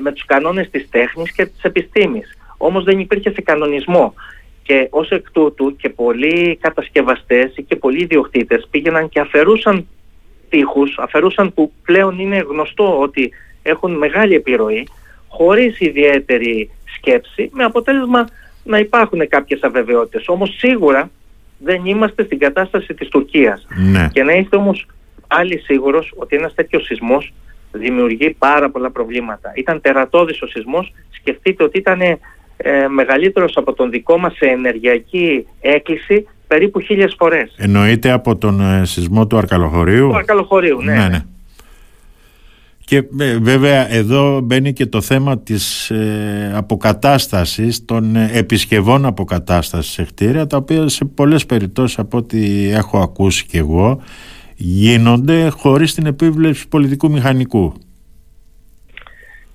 με 0.00 0.12
τους 0.12 0.24
κανόνες 0.24 0.70
της 0.70 0.88
τέχνης 0.90 1.32
και 1.32 1.46
της 1.46 1.62
επιστήμης. 1.62 2.36
Όμως 2.56 2.84
δεν 2.84 2.98
υπήρχε 2.98 3.30
σε 3.30 3.40
κανονισμό. 3.40 4.14
Και 4.62 4.86
ως 4.90 5.10
εκ 5.10 5.30
τούτου 5.30 5.76
και 5.76 5.88
πολλοί 5.88 6.58
κατασκευαστές 6.60 7.54
και 7.66 7.76
πολλοί 7.76 8.02
ιδιοκτήτες 8.02 8.68
πήγαιναν 8.70 9.08
και 9.08 9.20
αφαιρούσαν 9.20 9.86
τείχους, 10.48 10.98
αφαιρούσαν 10.98 11.54
που 11.54 11.72
πλέον 11.84 12.18
είναι 12.18 12.38
γνωστό 12.48 13.00
ότι 13.00 13.32
έχουν 13.62 13.92
μεγάλη 13.92 14.34
επιρροή, 14.34 14.88
χωρίς 15.28 15.80
ιδιαίτερη 15.80 16.70
σκέψη, 16.96 17.50
με 17.52 17.64
αποτέλεσμα 17.64 18.28
να 18.64 18.78
υπάρχουν 18.78 19.28
κάποιες 19.28 19.62
αβεβαιότητες. 19.62 20.28
Όμως 20.28 20.56
σίγουρα 20.58 21.10
δεν 21.58 21.84
είμαστε 21.84 22.24
στην 22.24 22.38
κατάσταση 22.38 22.94
της 22.94 23.08
Τουρκίας. 23.08 23.66
Ναι. 23.92 24.08
Και 24.12 24.22
να 24.22 24.32
είστε 24.32 24.56
όμως 24.56 24.86
άλλοι 25.26 25.58
σίγουρος 25.58 26.12
ότι 26.16 26.36
ένας 26.36 26.54
τέτοιος 26.54 26.84
σεισμός 26.84 27.32
δημιουργεί 27.72 28.30
πάρα 28.38 28.70
πολλά 28.70 28.90
προβλήματα. 28.90 29.52
Ήταν 29.54 29.80
τερατώδης 29.80 30.42
ο 30.42 30.46
σεισμός, 30.46 30.92
σκεφτείτε 31.10 31.64
ότι 31.64 31.78
ήταν 31.78 32.00
ε, 32.00 32.18
μεγαλύτερος 32.88 33.56
από 33.56 33.72
τον 33.72 33.90
δικό 33.90 34.18
μας 34.18 34.36
σε 34.36 34.46
ενεργειακή 34.46 35.46
έκκληση 35.60 36.26
περίπου 36.46 36.80
χίλιες 36.80 37.14
φορές. 37.18 37.54
Εννοείται 37.56 38.10
από 38.10 38.36
τον 38.36 38.60
ε, 38.60 38.84
σεισμό 38.84 39.26
του 39.26 39.36
Αρκαλοχωρίου; 39.36 40.08
Του 40.08 40.16
Αρκαλοχωρίου, 40.16 40.82
ναι. 40.82 40.94
ναι, 40.94 41.08
ναι. 41.08 41.24
Και 42.84 42.96
ε, 43.18 43.38
βέβαια 43.38 43.92
εδώ 43.92 44.40
μπαίνει 44.40 44.72
και 44.72 44.86
το 44.86 45.00
θέμα 45.00 45.38
της 45.38 45.90
ε, 45.90 46.52
αποκατάστασης, 46.54 47.84
των 47.84 48.16
ε, 48.16 48.30
επισκευών 48.32 49.06
αποκατάστασης 49.06 49.92
σε 49.92 50.04
κτίρια, 50.04 50.46
τα 50.46 50.56
οποία 50.56 50.88
σε 50.88 51.04
πολλές 51.04 51.46
περιπτώσεις 51.46 51.98
από 51.98 52.16
ό,τι 52.16 52.70
έχω 52.70 52.98
ακούσει 52.98 53.46
και 53.46 53.58
εγώ, 53.58 54.02
γίνονται 54.56 55.48
χωρίς 55.48 55.94
την 55.94 56.06
επίβλεψη 56.06 56.68
πολιτικού 56.68 57.10
μηχανικού. 57.10 57.74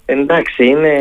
Εντάξει, 0.06 0.66
είναι 0.66 0.94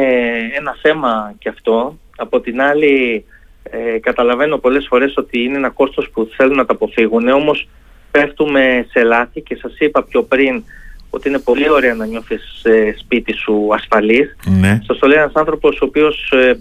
ένα 0.56 0.76
θέμα 0.82 1.34
και 1.38 1.48
αυτό. 1.48 1.98
Από 2.16 2.40
την 2.40 2.60
άλλη, 2.60 3.24
ε, 3.62 3.98
καταλαβαίνω 3.98 4.58
πολλές 4.58 4.86
φορές 4.88 5.16
ότι 5.16 5.42
είναι 5.42 5.56
ένα 5.56 5.70
κόστος 5.70 6.10
που 6.10 6.28
θέλουν 6.36 6.56
να 6.56 6.64
τα 6.64 6.72
αποφύγουν, 6.72 7.28
όμως 7.28 7.68
πέφτουμε 8.10 8.86
σε 8.90 9.02
λάθη 9.02 9.40
και 9.40 9.56
σας 9.56 9.78
είπα 9.78 10.02
πιο 10.02 10.22
πριν 10.22 10.62
ότι 11.10 11.28
είναι 11.28 11.38
πολύ 11.38 11.70
ωραία 11.70 11.94
να 11.94 12.06
νιώθεις 12.06 12.64
ε, 12.64 12.94
σπίτι 12.98 13.32
σου 13.32 13.68
ασφαλής. 13.74 14.36
Ναι. 14.60 14.80
Σας 14.86 14.98
το 14.98 15.06
λέει 15.06 15.18
ένας 15.18 15.32
άνθρωπος 15.34 15.80
ο 15.80 15.84
οποίος, 15.84 16.32
ε, 16.32 16.58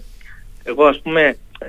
εγώ 0.64 0.84
ας 0.84 1.00
πούμε, 1.00 1.22
ε, 1.58 1.66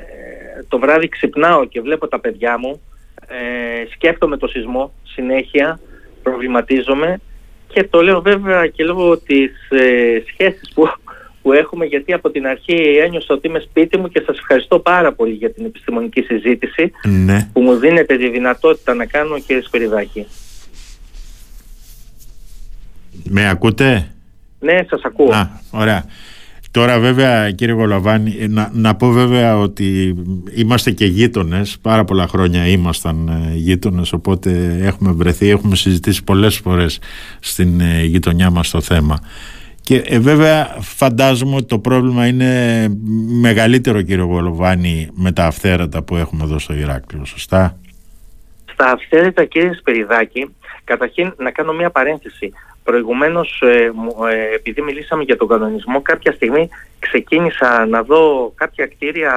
το 0.67 0.79
βράδυ 0.79 1.07
ξυπνάω 1.07 1.65
και 1.65 1.81
βλέπω 1.81 2.07
τα 2.07 2.19
παιδιά 2.19 2.57
μου 2.59 2.81
ε, 3.27 3.85
σκέφτομαι 3.93 4.37
το 4.37 4.47
σεισμό 4.47 4.93
συνέχεια, 5.03 5.79
προβληματίζομαι 6.23 7.19
και 7.67 7.83
το 7.83 8.01
λέω 8.01 8.21
βέβαια 8.21 8.67
και 8.67 8.83
λόγω 8.83 9.17
της 9.17 9.51
ε, 9.69 10.23
σχέσης 10.31 10.71
που, 10.73 10.89
που 11.41 11.53
έχουμε 11.53 11.85
γιατί 11.85 12.13
από 12.13 12.29
την 12.29 12.47
αρχή 12.47 12.97
ένιωσα 13.03 13.33
ότι 13.33 13.47
είμαι 13.47 13.59
σπίτι 13.59 13.97
μου 13.97 14.07
και 14.07 14.23
σας 14.25 14.37
ευχαριστώ 14.37 14.79
πάρα 14.79 15.13
πολύ 15.13 15.33
για 15.33 15.53
την 15.53 15.65
επιστημονική 15.65 16.21
συζήτηση 16.21 16.91
ναι. 17.03 17.49
που 17.53 17.61
μου 17.61 17.75
δίνετε 17.75 18.17
τη 18.17 18.29
δυνατότητα 18.29 18.93
να 18.93 19.05
κάνω 19.05 19.39
κύριε 19.39 19.61
Σπυριδάκη. 19.61 20.27
Με 23.23 23.49
ακούτε; 23.49 24.11
Ναι, 24.59 24.79
σας 24.89 25.01
ακούω. 25.03 25.31
Α, 25.31 25.49
ωραία. 25.71 26.05
Τώρα 26.77 26.99
βέβαια 26.99 27.51
κύριε 27.51 27.73
Γολαβάνη 27.73 28.47
να, 28.49 28.69
να 28.73 28.95
πω 28.95 29.09
βέβαια 29.11 29.57
ότι 29.57 30.15
είμαστε 30.55 30.91
και 30.91 31.05
γείτονες, 31.05 31.77
πάρα 31.81 32.03
πολλά 32.03 32.27
χρόνια 32.27 32.67
ήμασταν 32.67 33.27
ε, 33.27 33.55
γείτονες, 33.55 34.13
οπότε 34.13 34.79
έχουμε 34.81 35.11
βρεθεί, 35.11 35.49
έχουμε 35.49 35.75
συζητήσει 35.75 36.23
πολλές 36.23 36.57
φορές 36.57 36.99
στην 37.39 37.79
ε, 37.79 38.03
γειτονιά 38.03 38.49
μας 38.49 38.69
το 38.69 38.81
θέμα 38.81 39.19
και 39.81 40.03
ε, 40.05 40.19
βέβαια 40.19 40.75
φαντάζομαι 40.79 41.55
ότι 41.55 41.65
το 41.65 41.79
πρόβλημα 41.79 42.27
είναι 42.27 42.87
μεγαλύτερο 43.41 44.01
κύριε 44.01 44.23
Γολοβάνη 44.23 45.09
με 45.13 45.31
τα 45.31 45.45
αυθέρατα 45.45 46.01
που 46.03 46.15
έχουμε 46.15 46.43
εδώ 46.43 46.59
στο 46.59 46.73
Ηράκλειο, 46.73 47.25
σωστά; 47.25 47.77
Στα 48.73 48.91
αυθαίρετα 48.91 49.45
κύριε 49.45 49.73
Σπεριδάκη, 49.73 50.55
καταρχήν 50.83 51.33
να 51.37 51.51
κάνω 51.51 51.73
μια 51.73 51.89
παρένθεση. 51.89 52.53
Προηγουμένως, 52.87 53.61
ε, 53.61 53.91
ε, 54.31 54.55
επειδή 54.55 54.81
μιλήσαμε 54.81 55.23
για 55.23 55.37
τον 55.37 55.47
κανονισμό, 55.47 56.01
κάποια 56.01 56.31
στιγμή 56.31 56.69
ξεκίνησα 56.99 57.85
να 57.85 58.03
δω 58.03 58.53
κάποια 58.55 58.87
κτίρια 58.87 59.31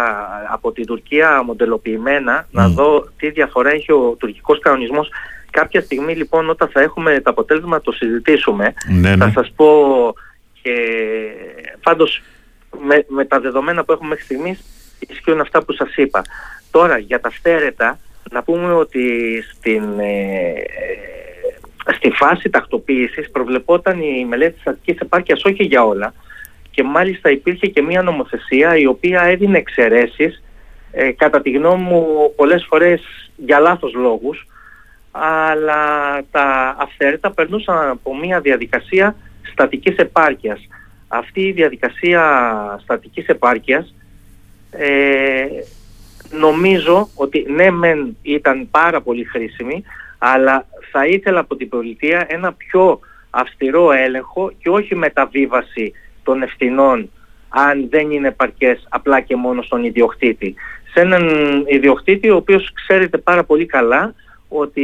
από 0.53 0.73
την 0.73 0.87
Τουρκία 0.87 1.43
μοντελοποιημένα, 1.43 2.47
να 2.51 2.69
δω 2.69 3.09
τι 3.17 3.31
διαφορά 3.31 3.71
έχει 3.71 3.93
ο 3.93 4.17
τουρκικός 4.19 4.59
κανονισμός. 4.59 5.09
Κάποια 5.51 5.81
στιγμή 5.81 6.15
λοιπόν 6.15 6.51
όταν 6.51 6.69
θα 6.69 6.81
έχουμε 6.81 7.21
το 7.21 7.31
αποτέλεσμα 7.31 7.71
να 7.71 7.81
το 7.81 7.93
συζητήσουμε, 7.93 8.75
ναι, 8.89 9.17
ναι. 9.17 9.25
θα 9.25 9.31
σας 9.35 9.53
πω 9.57 9.69
και 10.63 10.75
πάντως 11.83 12.23
με, 12.83 13.05
με 13.09 13.25
τα 13.25 13.41
δεδομένα 13.41 13.85
που 13.85 13.93
έχουμε 13.93 14.09
μέχρι 14.09 14.25
στιγμής 14.25 14.65
ισχύουν 15.09 15.41
αυτά 15.41 15.65
που 15.65 15.73
σας 15.73 15.97
είπα. 15.97 16.23
Τώρα 16.71 16.99
για 16.99 17.21
τα 17.21 17.31
στέρετα 17.31 17.99
να 18.31 18.43
πούμε 18.43 18.73
ότι 18.73 19.05
στην, 19.53 19.99
ε, 19.99 20.53
στη 21.93 22.11
φάση 22.11 22.51
τακτοποίησης 22.51 23.31
προβλεπόταν 23.31 24.01
η 24.01 24.25
μελέτη 24.29 24.53
της 24.53 24.67
Αττικής 24.67 25.01
επάρκειας 25.01 25.45
όχι 25.45 25.65
για 25.65 25.85
όλα 25.85 26.15
και 26.71 26.83
μάλιστα 26.83 27.31
υπήρχε 27.31 27.67
και 27.67 27.83
μια 27.83 28.03
νομοθεσία 28.03 28.77
η 28.77 28.87
οποία 28.87 29.23
έδινε 29.23 29.59
εξαιρέσεις 29.59 30.43
ε, 30.93 31.11
κατά 31.13 31.41
τη 31.41 31.51
γνώμη 31.51 31.83
μου 31.83 32.33
πολλές 32.37 32.67
φορές 32.69 33.31
για 33.37 33.59
λάθος 33.59 33.95
λόγους 33.95 34.47
αλλά 35.11 35.85
τα 36.31 36.77
αυθαίρετα 36.79 37.31
περνούσαν 37.31 37.89
από 37.89 38.17
μια 38.17 38.41
διαδικασία 38.41 39.17
στατικής 39.53 39.97
επάρκειας. 39.97 40.69
Αυτή 41.09 41.41
η 41.41 41.53
διαδικασία 41.53 42.23
στατικής 42.83 43.27
επάρκειας 43.27 43.95
ε, 44.71 45.47
νομίζω 46.31 47.09
ότι 47.15 47.47
ναι 47.49 47.71
μεν 47.71 48.17
ήταν 48.23 48.69
πάρα 48.71 49.01
πολύ 49.01 49.25
χρήσιμη 49.25 49.85
αλλά 50.19 50.67
θα 50.91 51.07
ήθελα 51.07 51.41
από 51.41 51.57
την 51.57 51.69
πολιτεία 51.69 52.27
ένα 52.29 52.53
πιο 52.53 53.01
αυστηρό 53.31 53.93
έλεγχο 53.93 54.53
και 54.59 54.69
όχι 54.69 54.95
μεταβίβαση 54.95 55.93
των 56.23 56.43
ευθυνών 56.43 57.11
αν 57.49 57.89
δεν 57.91 58.11
είναι 58.11 58.31
παρκές 58.31 58.87
απλά 58.89 59.21
και 59.21 59.37
μόνο 59.37 59.63
στον 59.63 59.85
ιδιοκτήτη. 59.85 60.55
Σε 60.93 61.01
έναν 61.01 61.25
ιδιοκτήτη 61.67 62.31
ο 62.31 62.37
οποίος 62.37 62.73
ξέρετε 62.73 63.19
πάρα 63.19 63.45
πολύ 63.45 63.67
καλά 63.67 64.15
ότι 64.49 64.83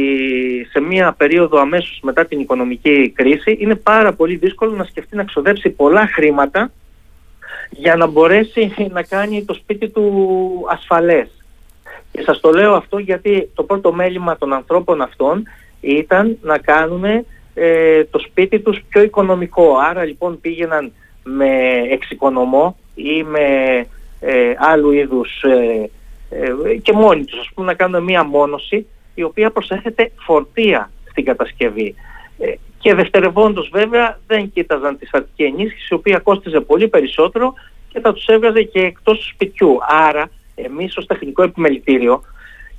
σε 0.69 0.79
μια 0.79 1.13
περίοδο 1.17 1.59
αμέσως 1.59 1.99
μετά 2.01 2.25
την 2.25 2.39
οικονομική 2.39 3.11
κρίση 3.15 3.57
είναι 3.59 3.75
πάρα 3.75 4.13
πολύ 4.13 4.35
δύσκολο 4.35 4.75
να 4.75 4.83
σκεφτεί 4.83 5.15
να 5.15 5.23
ξοδέψει 5.23 5.69
πολλά 5.69 6.07
χρήματα 6.07 6.71
για 7.69 7.95
να 7.95 8.07
μπορέσει 8.07 8.73
να 8.91 9.03
κάνει 9.03 9.45
το 9.45 9.53
σπίτι 9.53 9.89
του 9.89 10.65
ασφαλές. 10.69 11.27
Και 12.11 12.21
σας 12.21 12.39
το 12.39 12.51
λέω 12.51 12.73
αυτό 12.73 12.97
γιατί 12.97 13.49
το 13.53 13.63
πρώτο 13.63 13.93
μέλημα 13.93 14.37
των 14.37 14.53
ανθρώπων 14.53 15.01
αυτών 15.01 15.43
ήταν 15.81 16.37
να 16.41 16.57
κάνουν 16.57 17.03
ε, 17.53 18.03
το 18.03 18.19
σπίτι 18.19 18.59
τους 18.59 18.81
πιο 18.89 19.01
οικονομικό. 19.01 19.77
Άρα 19.77 20.03
λοιπόν 20.03 20.41
πήγαιναν 20.41 20.91
με 21.23 21.49
εξοικονομό 21.89 22.77
ή 22.95 23.23
με 23.23 23.45
ε, 24.19 24.53
άλλου 24.57 24.91
είδους 24.91 25.41
ε, 25.43 25.89
ε, 26.29 26.75
και 26.81 26.93
μόνοι 26.93 27.25
τους 27.25 27.39
ας 27.39 27.49
πούμε 27.53 27.67
να 27.67 27.73
κάνουν 27.73 28.03
μία 28.03 28.23
μόνωση 28.23 28.87
η 29.15 29.23
οποία 29.23 29.51
προσέθεται 29.51 30.11
φορτία 30.15 30.91
στην 31.09 31.25
κατασκευή. 31.25 31.95
Ε, 32.39 32.53
και 32.79 32.93
δευτερευόντως 32.93 33.69
βέβαια 33.71 34.19
δεν 34.27 34.51
κοίταζαν 34.51 34.97
τη 34.97 35.05
στατική 35.05 35.43
ενίσχυση 35.43 35.87
η 35.89 35.93
οποία 35.93 36.19
κόστιζε 36.19 36.59
πολύ 36.59 36.87
περισσότερο 36.87 37.53
και 37.89 37.99
θα 37.99 38.13
τους 38.13 38.25
έβγαζε 38.25 38.61
και 38.63 38.79
εκτός 38.79 39.17
του 39.17 39.25
σπιτιού. 39.25 39.77
Άρα 39.87 40.29
εμείς 40.55 40.97
ως 40.97 41.05
τεχνικό 41.05 41.43
επιμελητήριο 41.43 42.21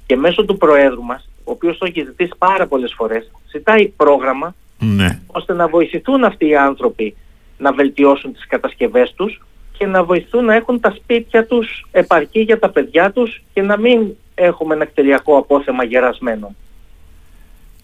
και 0.06 0.16
μέσω 0.16 0.44
του 0.44 0.56
Προέδρου 0.56 1.02
μας, 1.02 1.27
ο 1.48 1.50
οποίος 1.50 1.78
το 1.78 1.86
έχει 1.86 2.04
ζητήσει 2.04 2.32
πάρα 2.38 2.66
πολλές 2.66 2.92
φορές, 2.96 3.30
ζητάει 3.50 3.88
πρόγραμμα 3.88 4.54
ναι. 4.78 5.20
ώστε 5.26 5.52
να 5.52 5.68
βοηθηθούν 5.68 6.24
αυτοί 6.24 6.48
οι 6.48 6.56
άνθρωποι 6.56 7.16
να 7.58 7.72
βελτιώσουν 7.72 8.32
τις 8.32 8.46
κατασκευές 8.46 9.12
τους 9.16 9.42
και 9.78 9.86
να 9.86 10.04
βοηθούν 10.04 10.44
να 10.44 10.54
έχουν 10.54 10.80
τα 10.80 10.90
σπίτια 10.90 11.46
τους 11.46 11.86
επαρκή 11.90 12.40
για 12.40 12.58
τα 12.58 12.70
παιδιά 12.70 13.12
τους 13.12 13.42
και 13.52 13.62
να 13.62 13.78
μην 13.78 14.00
έχουμε 14.34 14.74
ένα 14.74 14.84
κτηριακό 14.84 15.36
απόθεμα 15.36 15.84
γερασμένο. 15.84 16.54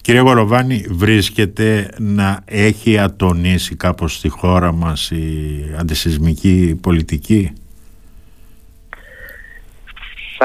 Κύριε 0.00 0.20
Γοροβάνη, 0.20 0.87
βρίσκεται 0.90 1.88
να 1.98 2.42
έχει 2.44 2.98
ατονίσει 2.98 3.77
κάπως 3.77 4.14
στη 4.14 4.29
χώρα 4.29 4.72
μας 4.72 5.11
η 5.11 5.74
αντισυσμική 5.79 6.79
πολιτική; 6.83 7.53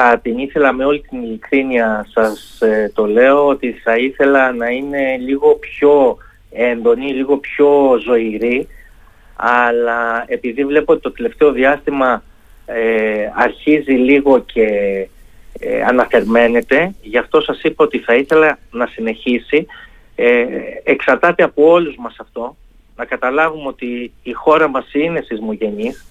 Θα 0.02 0.18
την 0.22 0.38
ήθελα 0.38 0.72
με 0.72 0.84
όλη 0.84 1.00
την 1.00 1.22
ειλικρίνεια 1.22 2.06
σας 2.12 2.60
ε, 2.60 2.92
το 2.94 3.06
λέω 3.06 3.46
ότι 3.46 3.72
θα 3.72 3.96
ήθελα 3.96 4.52
να 4.52 4.68
είναι 4.68 5.16
λίγο 5.16 5.54
πιο 5.54 6.16
έντονη, 6.50 7.12
λίγο 7.12 7.36
πιο 7.36 7.98
ζωηρή. 8.04 8.68
Αλλά 9.36 10.24
επειδή 10.26 10.64
βλέπω 10.64 10.92
ότι 10.92 11.02
το 11.02 11.12
τελευταίο 11.12 11.52
διάστημα 11.52 12.22
ε, 12.66 13.30
αρχίζει 13.34 13.92
λίγο 13.92 14.38
και 14.38 14.66
ε, 15.60 15.82
αναθερμαίνεται, 15.82 16.94
γι' 17.02 17.18
αυτό 17.18 17.40
σας 17.40 17.62
είπα 17.62 17.84
ότι 17.84 17.98
θα 17.98 18.14
ήθελα 18.14 18.58
να 18.70 18.86
συνεχίσει. 18.86 19.66
Ε, 20.14 20.44
εξαρτάται 20.84 21.42
από 21.42 21.70
όλους 21.70 21.96
μας 21.96 22.16
αυτό, 22.18 22.56
να 22.96 23.04
καταλάβουμε 23.04 23.66
ότι 23.66 24.12
η 24.22 24.32
χώρα 24.32 24.68
μας 24.68 24.94
είναι 24.94 25.20
σεισμογενής 25.20 26.04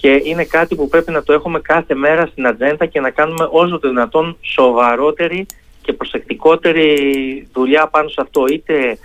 και 0.00 0.20
είναι 0.24 0.44
κάτι 0.44 0.74
που 0.74 0.88
πρέπει 0.88 1.10
να 1.10 1.22
το 1.22 1.32
έχουμε 1.32 1.60
κάθε 1.60 1.94
μέρα 1.94 2.26
στην 2.26 2.46
ατζέντα 2.46 2.86
και 2.86 3.00
να 3.00 3.10
κάνουμε 3.10 3.48
όσο 3.50 3.78
το 3.78 3.88
δυνατόν 3.88 4.36
σοβαρότερη 4.40 5.46
και 5.82 5.92
προσεκτικότερη 5.92 7.48
δουλειά 7.52 7.86
πάνω 7.86 8.08
σε 8.08 8.20
αυτό, 8.20 8.44
είτε 8.46 8.98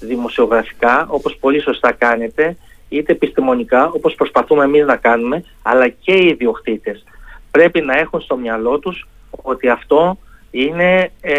δημοσιογραφικά, 0.00 1.06
όπως 1.10 1.36
πολύ 1.36 1.60
σωστά 1.60 1.92
κάνετε, 1.92 2.56
είτε 2.88 3.12
επιστημονικά, 3.12 3.90
όπως 3.90 4.14
προσπαθούμε 4.14 4.64
εμείς 4.64 4.84
να 4.84 4.96
κάνουμε, 4.96 5.44
αλλά 5.62 5.88
και 5.88 6.12
οι 6.12 6.26
ιδιοκτήτες. 6.26 7.04
Πρέπει 7.50 7.80
να 7.80 7.98
έχουν 7.98 8.20
στο 8.20 8.36
μυαλό 8.36 8.78
τους 8.78 9.08
ότι 9.30 9.68
αυτό 9.68 10.18
είναι 10.50 11.10
ε, 11.20 11.34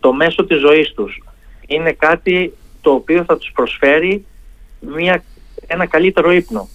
το 0.00 0.12
μέσο 0.12 0.44
της 0.44 0.58
ζωής 0.58 0.92
τους. 0.92 1.22
Είναι 1.66 1.92
κάτι 1.92 2.52
το 2.80 2.90
οποίο 2.90 3.24
θα 3.24 3.38
τους 3.38 3.50
προσφέρει 3.54 4.26
μια, 4.80 5.24
ένα 5.66 5.86
καλύτερο 5.86 6.32
ύπνο. 6.32 6.68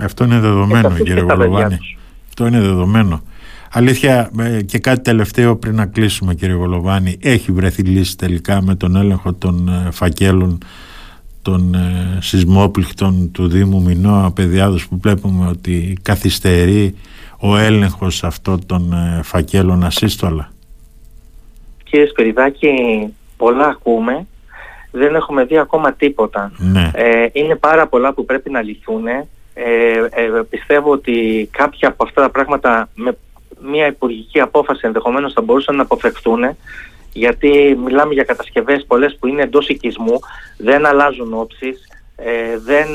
Αυτό 0.00 0.24
είναι 0.24 0.38
δεδομένο 0.38 0.90
κύριε 0.90 1.22
Γολοβάνη. 1.22 1.78
Αυτό 2.28 2.46
είναι 2.46 2.60
δεδομένο. 2.60 3.22
Αλήθεια 3.72 4.30
ε, 4.38 4.62
και 4.62 4.78
κάτι 4.78 5.00
τελευταίο 5.00 5.56
πριν 5.56 5.74
να 5.74 5.86
κλείσουμε 5.86 6.34
κύριε 6.34 6.54
Γολοβάνη 6.54 7.16
έχει 7.22 7.52
βρεθεί 7.52 7.82
λύση 7.82 8.16
τελικά 8.16 8.62
με 8.62 8.74
τον 8.74 8.96
έλεγχο 8.96 9.32
των 9.32 9.68
ε, 9.68 9.90
φακέλων 9.90 10.58
των 11.42 11.74
ε, 11.74 12.18
σεισμόπληκτων 12.20 13.30
του 13.32 13.48
Δήμου 13.48 13.82
Μινώα 13.82 14.32
Παιδιάδος 14.32 14.88
που 14.88 14.98
βλέπουμε 15.02 15.46
ότι 15.48 15.98
καθυστερεί 16.02 16.94
ο 17.38 17.56
έλεγχος 17.56 18.24
αυτών 18.24 18.66
των 18.66 18.92
ε, 18.92 19.20
φακέλων 19.22 19.84
ασύστολα; 19.84 20.52
Κύριε 21.84 22.06
Σπυριδάκη, 22.06 22.68
πολλά 23.36 23.66
ακούμε. 23.66 24.26
Δεν 24.90 25.14
έχουμε 25.14 25.44
δει 25.44 25.58
ακόμα 25.58 25.92
τίποτα. 25.92 26.52
Ναι. 26.56 26.90
Ε, 26.94 27.26
είναι 27.32 27.56
πάρα 27.56 27.86
πολλά 27.86 28.12
που 28.12 28.24
πρέπει 28.24 28.50
να 28.50 28.62
λυθούν. 28.62 29.04
Ε, 29.54 30.06
ε, 30.10 30.42
πιστεύω 30.50 30.90
ότι 30.90 31.48
κάποια 31.52 31.88
από 31.88 32.04
αυτά 32.04 32.22
τα 32.22 32.30
πράγματα 32.30 32.88
με 32.94 33.16
μια 33.62 33.86
υπουργική 33.86 34.40
απόφαση 34.40 34.80
ενδεχομένως 34.84 35.32
θα 35.32 35.42
μπορούσαν 35.42 35.76
να 35.76 35.82
αποφευχθούν 35.82 36.56
γιατί 37.12 37.78
μιλάμε 37.84 38.14
για 38.14 38.24
κατασκευές 38.24 38.84
πολλές 38.86 39.16
που 39.20 39.26
είναι 39.26 39.42
εντός 39.42 39.68
οικισμού, 39.68 40.18
δεν 40.56 40.86
αλλάζουν 40.86 41.34
όψεις, 41.34 41.88
ε, 42.16 42.58
δεν 42.58 42.86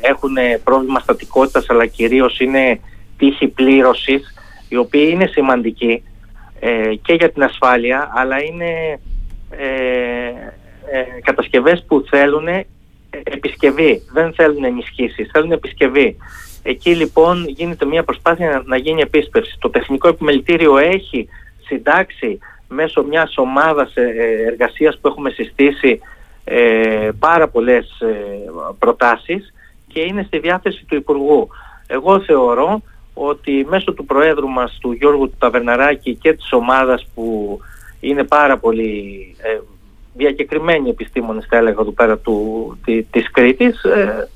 έχουν 0.00 0.36
πρόβλημα 0.64 1.00
στατικότητας 1.00 1.70
αλλά 1.70 1.86
κυρίως 1.86 2.40
είναι 2.40 2.80
τύχη 3.16 3.48
πλήρωσης 3.48 4.34
οι 4.68 4.76
οποίοι 4.76 5.08
είναι 5.12 5.26
σημαντικοί 5.26 6.02
ε, 6.60 6.94
και 7.02 7.12
για 7.12 7.30
την 7.30 7.42
ασφάλεια 7.42 8.10
αλλά 8.14 8.42
είναι 8.42 9.00
ε, 9.50 9.66
ε, 10.90 11.20
κατασκευές 11.22 11.84
που 11.88 12.04
θέλουν 12.10 12.46
επισκευή, 13.10 14.02
δεν 14.12 14.32
θέλουν 14.32 14.64
ενισχύσεις, 14.64 15.30
θέλουν 15.32 15.52
επισκευή. 15.52 16.16
Εκεί 16.62 16.94
λοιπόν 16.94 17.48
γίνεται 17.48 17.84
μια 17.84 18.04
προσπάθεια 18.04 18.62
να 18.66 18.76
γίνει 18.76 19.00
επίσπευση. 19.00 19.56
Το 19.58 19.70
Τεχνικό 19.70 20.08
Επιμελητήριο 20.08 20.78
έχει 20.78 21.28
συντάξει 21.66 22.38
μέσω 22.68 23.02
μιας 23.02 23.36
ομάδας 23.36 23.92
εργασίας 24.46 24.98
που 24.98 25.08
έχουμε 25.08 25.30
συστήσει 25.30 26.00
πάρα 27.18 27.48
πολλές 27.48 27.88
προτάσεις 28.78 29.54
και 29.86 30.00
είναι 30.00 30.22
στη 30.22 30.38
διάθεση 30.38 30.84
του 30.84 30.94
Υπουργού. 30.94 31.48
Εγώ 31.86 32.20
θεωρώ 32.20 32.82
ότι 33.14 33.66
μέσω 33.68 33.92
του 33.92 34.04
Προέδρου 34.04 34.48
μας, 34.48 34.78
του 34.80 34.92
Γιώργου 34.92 35.28
του 35.28 35.36
Ταβερναράκη 35.38 36.14
και 36.14 36.32
της 36.32 36.52
ομάδας 36.52 37.06
που 37.14 37.58
είναι 38.00 38.24
πάρα 38.24 38.58
πολύ 38.58 39.34
ε, 39.42 39.60
διακεκριμένοι 40.16 40.88
επιστήμονες 40.88 41.46
θα 41.48 41.56
έλεγα 41.56 41.84
του 41.84 41.94
πέρα 41.94 42.18
του, 42.18 42.78
τη, 42.84 43.02
της 43.02 43.30
Κρήτης 43.30 43.82
ε, 43.84 44.28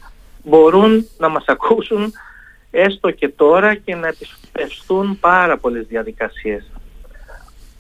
μπορούν 0.44 1.06
να 1.18 1.28
μας 1.28 1.44
ακούσουν 1.46 2.12
έστω 2.70 3.10
και 3.10 3.28
τώρα 3.28 3.74
και 3.74 3.94
να 3.94 4.08
επισπευστούν 4.08 5.18
πάρα 5.20 5.56
πολλές 5.58 5.86
διαδικασίες. 5.86 6.70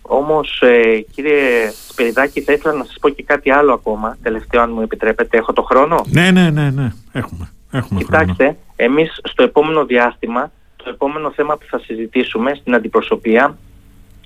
Όμως 0.02 0.62
ε, 0.62 1.00
κύριε 1.14 1.70
Σπυριδάκη 1.88 2.40
θα 2.40 2.52
ήθελα 2.52 2.74
να 2.74 2.84
σας 2.84 2.96
πω 3.00 3.08
και 3.08 3.22
κάτι 3.22 3.50
άλλο 3.50 3.72
ακόμα, 3.72 4.18
τελευταίο 4.22 4.62
αν 4.62 4.70
μου 4.72 4.80
επιτρέπετε. 4.80 5.36
Έχω 5.36 5.52
το 5.52 5.62
χρόνο; 5.62 6.00
Ναι, 6.06 6.30
ναι, 6.30 6.50
ναι, 6.50 6.70
ναι. 6.70 6.92
έχουμε. 7.12 7.50
έχουμε 7.70 8.00
Κοιτάξτε, 8.00 8.44
χρόνο. 8.44 8.58
εμείς 8.76 9.20
στο 9.22 9.42
επόμενο 9.42 9.84
διάστημα, 9.84 10.52
το 10.76 10.90
επόμενο 10.90 11.30
θέμα 11.30 11.56
που 11.56 11.66
θα 11.70 11.78
συζητήσουμε 11.78 12.54
στην 12.54 12.74
αντιπροσωπεία 12.74 13.56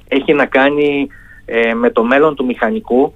έχει 0.09 0.33
να 0.33 0.47
κάνει 0.47 1.09
ε, 1.45 1.75
με 1.75 1.91
το 1.91 2.05
μέλλον 2.05 2.35
του 2.35 2.45
μηχανικού 2.45 3.15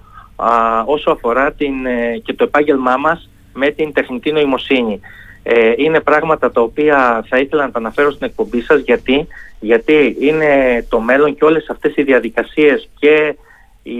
όσο 0.84 1.10
αφορά 1.10 1.52
την, 1.52 1.86
ε, 1.86 2.18
και 2.24 2.32
το 2.32 2.44
επάγγελμά 2.44 2.96
μας 2.96 3.30
με 3.54 3.70
την 3.70 3.92
τεχνητή 3.92 4.32
νοημοσύνη. 4.32 5.00
Ε, 5.42 5.72
είναι 5.76 6.00
πράγματα 6.00 6.50
τα 6.50 6.60
οποία 6.60 7.24
θα 7.28 7.38
ήθελα 7.38 7.64
να 7.64 7.70
τα 7.70 7.78
αναφέρω 7.78 8.10
στην 8.10 8.26
εκπομπή 8.26 8.60
σας 8.60 8.80
γιατί, 8.80 9.26
γιατί 9.60 10.16
είναι 10.20 10.84
το 10.88 11.00
μέλλον 11.00 11.34
και 11.34 11.44
όλες 11.44 11.68
αυτές 11.68 11.92
οι 11.96 12.02
διαδικασίες 12.02 12.88
και 12.98 13.36
οι, 13.82 13.96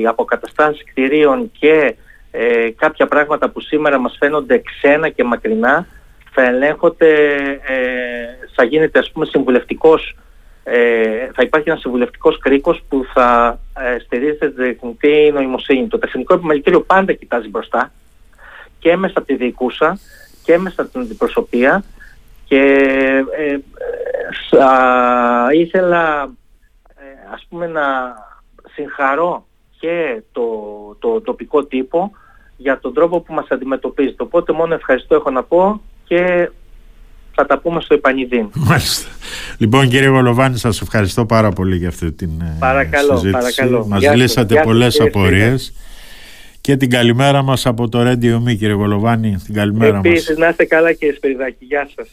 οι 0.00 0.06
αποκαταστάσεις 0.06 0.84
κτηρίων 0.84 1.50
και 1.58 1.94
ε, 2.30 2.70
κάποια 2.76 3.06
πράγματα 3.06 3.48
που 3.48 3.60
σήμερα 3.60 3.98
μας 3.98 4.16
φαίνονται 4.18 4.62
ξένα 4.64 5.08
και 5.08 5.24
μακρινά 5.24 5.86
θα 6.32 6.42
ελέγχονται, 6.42 7.12
ε, 7.66 8.48
θα 8.54 8.64
γίνεται 8.64 8.98
ας 8.98 9.10
πούμε 9.10 9.26
συμβουλευτικός 9.26 10.16
ε, 10.64 11.30
θα 11.34 11.42
υπάρχει 11.42 11.68
ένας 11.68 11.80
συμβουλευτικός 11.80 12.38
κρίκος 12.38 12.82
που 12.88 13.04
θα 13.14 13.58
ε, 13.78 13.98
στηρίζεται 13.98 14.46
στη 14.46 14.56
τεχνητή 14.56 15.30
νοημοσύνη. 15.32 15.88
Το 15.88 15.98
τεχνικό 15.98 16.34
επιμελητήριο 16.34 16.80
πάντα 16.80 17.12
κοιτάζει 17.12 17.48
μπροστά 17.48 17.92
και 18.78 18.96
μέσα 18.96 19.14
από 19.16 19.26
τη 19.26 19.34
διοικούσα 19.34 19.98
και 20.44 20.58
μέσα 20.58 20.82
από 20.82 20.90
την 20.90 21.00
αντιπροσωπεία 21.00 21.84
και 22.44 22.62
ε, 23.38 23.48
ε 23.48 23.58
ήθελα 25.52 26.32
ε, 26.96 27.32
ας 27.34 27.46
πούμε 27.48 27.66
να 27.66 27.82
συγχαρώ 28.74 29.46
και 29.78 30.22
το, 30.32 30.46
το 30.98 31.20
τοπικό 31.20 31.64
τύπο 31.64 32.10
για 32.56 32.78
τον 32.78 32.94
τρόπο 32.94 33.20
που 33.20 33.34
μας 33.34 33.46
αντιμετωπίζει. 33.48 34.14
Οπότε 34.18 34.52
μόνο 34.52 34.74
ευχαριστώ 34.74 35.14
έχω 35.14 35.30
να 35.30 35.42
πω 35.42 35.80
και 36.04 36.50
θα 37.34 37.46
τα 37.46 37.58
πούμε 37.58 37.80
στο 37.80 37.94
επανειδήν. 37.94 38.50
Μάλιστα. 38.54 39.08
Λοιπόν 39.58 39.88
κύριε 39.88 40.08
Γολοβάνη 40.08 40.58
σας 40.58 40.80
ευχαριστώ 40.80 41.26
πάρα 41.26 41.50
πολύ 41.50 41.76
για 41.76 41.88
αυτή 41.88 42.12
την 42.12 42.30
ε, 42.40 42.56
παρακαλώ, 42.58 43.16
συζήτηση. 43.16 43.32
Παρακαλώ. 43.32 43.86
Μας 43.86 44.14
λύσατε 44.14 44.60
πολλές 44.64 45.00
απορίες. 45.00 45.72
Και 46.60 46.76
την 46.76 46.90
καλημέρα 46.90 47.42
μας 47.42 47.66
από 47.66 47.88
το 47.88 48.00
Radio 48.00 48.36
Me 48.36 48.56
κύριε 48.58 48.72
Γολοβάνη. 48.72 49.36
Την 49.44 49.54
καλημέρα 49.54 49.98
Επίσης, 49.98 50.36
να 50.36 50.48
είστε 50.48 50.64
καλά 50.64 50.92
κύριε 50.92 51.14
Σπυριδάκη. 51.14 51.64
Γεια 51.64 51.88
σας. 51.94 52.08